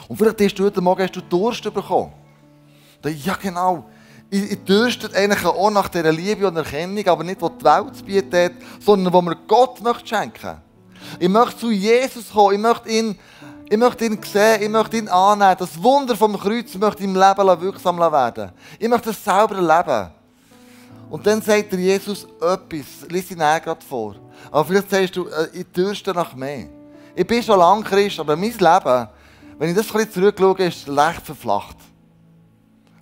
Und 0.08 0.16
vielleicht 0.16 0.40
hast 0.40 0.54
du 0.58 0.64
heute 0.64 0.80
Morgen 0.80 1.02
hast 1.02 1.16
du 1.16 1.20
Durst 1.20 1.62
bekommen. 1.62 2.12
Ja, 3.04 3.34
genau. 3.40 3.88
Ich, 4.30 4.52
ich 4.52 4.64
dürstet 4.64 5.14
eigentlich 5.14 5.44
auch 5.44 5.70
nach 5.70 5.88
dieser 5.88 6.12
Liebe 6.12 6.46
und 6.46 6.56
Erkennung, 6.56 7.06
aber 7.06 7.24
nicht, 7.24 7.40
was 7.40 7.52
die 7.58 7.64
Welt 7.64 7.96
zu 7.96 8.04
bieten 8.04 8.36
hat, 8.44 8.52
sondern 8.80 9.12
wo 9.12 9.22
mir 9.22 9.36
Gott 9.46 9.80
möchte 9.80 10.06
schenken 10.06 10.60
Ich 11.18 11.28
möchte 11.28 11.58
zu 11.58 11.70
Jesus 11.70 12.30
kommen, 12.30 12.56
ich 12.56 12.60
möchte 12.60 12.88
ihn, 12.90 13.18
ich 13.70 13.76
möchte 13.76 14.06
ihn 14.06 14.18
sehen, 14.22 14.62
ich 14.62 14.68
möchte 14.68 14.96
ihn 14.96 15.08
annehmen. 15.08 15.56
Das 15.58 15.82
Wunder 15.82 16.16
vom 16.16 16.38
Kreuz 16.38 16.74
möchte 16.74 17.04
im 17.04 17.14
Leben 17.14 17.60
wirksam 17.60 17.98
werden. 17.98 18.52
Ich 18.78 18.88
möchte 18.88 19.10
es 19.10 19.22
selber 19.22 19.56
erleben. 19.56 20.10
Und 21.10 21.26
dann 21.26 21.42
sagt 21.42 21.72
dir 21.72 21.78
Jesus 21.78 22.26
etwas, 22.40 23.08
lies 23.08 23.30
ihn 23.30 23.38
gerade 23.38 23.84
vor. 23.86 24.14
Aber 24.50 24.64
vielleicht 24.64 24.90
sagst 24.90 25.16
du, 25.16 25.26
äh, 25.28 25.48
ich 25.52 25.66
dürste 25.66 26.12
nach 26.12 26.34
mehr. 26.34 26.68
Ich 27.14 27.26
bin 27.26 27.42
schon 27.42 27.58
lange 27.58 27.82
Christ, 27.82 28.20
aber 28.20 28.36
mein 28.36 28.52
Leben, 28.52 29.08
wenn 29.58 29.70
ich 29.70 29.76
das 29.76 29.86
ein 29.86 29.92
bisschen 29.92 30.12
zurückschaue, 30.12 30.66
ist 30.66 30.86
leicht 30.86 31.26
verflacht. 31.26 31.76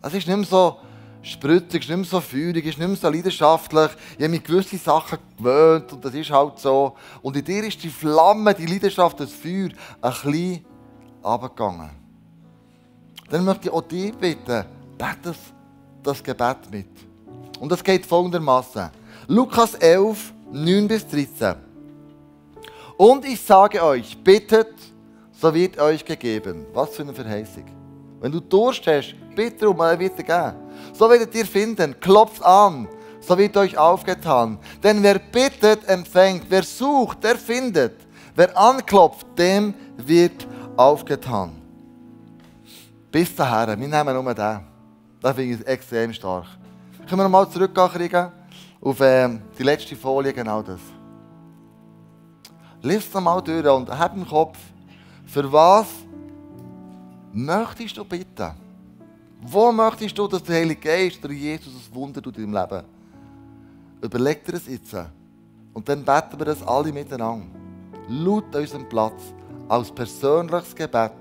Es 0.03 0.15
ist 0.15 0.27
nicht 0.27 0.37
mehr 0.37 0.47
so 0.47 0.79
spritzig, 1.27 1.83
ist 1.83 1.89
nicht 1.89 1.97
mehr 1.97 2.05
so 2.05 2.21
feurig, 2.21 2.65
ist 2.65 2.79
nicht 2.79 2.87
mehr 2.87 2.97
so 2.97 3.09
leidenschaftlich. 3.09 3.91
Ich 4.17 4.23
habe 4.23 4.29
mich 4.29 4.45
gewisse 4.45 4.79
Sachen 4.79 5.19
gewöhnt 5.37 5.93
und 5.93 6.05
das 6.05 6.15
ist 6.15 6.31
halt 6.31 6.59
so. 6.59 6.95
Und 7.23 7.37
in 7.37 7.45
dir 7.45 7.65
ist 7.65 7.83
die 7.83 7.89
Flamme, 7.89 8.55
die 8.55 8.67
Leidenschaft, 8.67 9.19
das 9.21 9.33
Feuer 9.33 9.71
ein 10.01 10.13
bisschen 10.13 10.65
runtergegangen. 11.23 11.91
Dann 13.29 13.45
möchte 13.45 13.69
ich 13.69 13.75
auch 13.75 13.83
dich 13.83 14.15
bitten, 14.15 14.65
bete 14.97 15.35
das, 16.03 16.23
Gebet 16.23 16.71
mit. 16.71 16.87
Und 17.59 17.73
das 17.73 17.83
geht 17.83 18.07
folgendermaßen. 18.07 18.91
Lukas 19.27 19.75
11, 19.75 20.33
9 20.53 20.87
bis 20.87 21.07
13. 21.09 21.57
Und 22.97 23.25
ich 23.25 23.41
sage 23.41 23.83
euch, 23.83 24.17
bittet, 24.23 24.75
so 25.33 25.53
wird 25.53 25.79
euch 25.81 26.05
gegeben. 26.05 26.67
Was 26.73 26.95
für 26.95 27.03
eine 27.03 27.13
Verheißung. 27.13 27.65
Wenn 28.21 28.31
du 28.31 28.41
Durst 28.41 28.87
hast, 28.87 29.15
bitte 29.35 29.69
um, 29.69 29.81
er 29.81 29.99
wird 29.99 30.17
dir 30.19 30.23
geben. 30.23 30.66
So 30.97 31.11
werdet 31.11 31.35
ihr 31.35 31.45
finden, 31.45 32.01
klopft 32.01 32.43
an, 32.43 32.89
so 33.21 33.37
wird 33.37 33.57
euch 33.59 33.77
aufgetan. 33.77 34.59
Denn 34.83 35.03
wer 35.03 35.19
bittet, 35.19 35.87
empfängt, 35.89 36.47
wer 36.49 36.63
sucht, 36.63 37.23
der 37.23 37.37
findet. 37.37 38.07
Wer 38.35 38.57
anklopft, 38.57 39.27
dem 39.37 39.75
wird 39.99 40.47
aufgetan. 40.77 41.53
Bis 43.13 43.35
dahin, 43.35 43.79
wir 43.79 43.89
nehmen 43.89 44.25
nur 44.25 44.35
den. 44.35 44.61
Das 45.21 45.35
finde 45.35 45.55
ich 45.55 45.67
extrem 45.67 46.13
stark. 46.13 46.47
Können 47.07 47.21
wir 47.21 47.25
nochmal 47.25 47.49
zurückgehen 47.51 48.33
auf 48.81 49.01
äh, 49.01 49.39
die 49.59 49.63
letzte 49.63 49.97
Folie, 49.97 50.33
genau 50.33 50.63
das. 50.63 50.81
Lies 52.83 53.07
es 53.07 53.13
nochmal 53.13 53.43
durch 53.43 53.67
und 53.67 53.91
hab 53.91 54.17
im 54.17 54.27
Kopf, 54.27 54.59
für 55.27 55.51
was 55.53 55.89
möchtest 57.33 57.97
du 57.97 58.05
bitten? 58.05 58.66
Wo 59.49 59.71
möchtest 59.71 60.19
du, 60.19 60.27
dass 60.27 60.43
der 60.43 60.57
Heilige 60.57 60.81
Geist 60.81 61.25
oder 61.25 61.33
Jesus 61.33 61.73
ein 61.73 61.95
Wunder 61.95 62.21
tut 62.21 62.37
in 62.37 62.53
deinem 62.53 62.69
Leben? 62.69 62.85
Überleg 64.03 64.45
dir 64.45 64.53
das 64.53 64.67
jetzt. 64.67 64.95
Und 65.73 65.89
dann 65.89 66.05
beten 66.05 66.39
wir 66.39 66.47
das 66.47 66.67
alle 66.67 66.93
miteinander. 66.93 67.47
Laut 68.09 68.55
an 68.55 68.63
unserem 68.63 68.89
Platz. 68.89 69.33
Als 69.69 69.93
persönliches 69.93 70.75
Gebet 70.75 71.13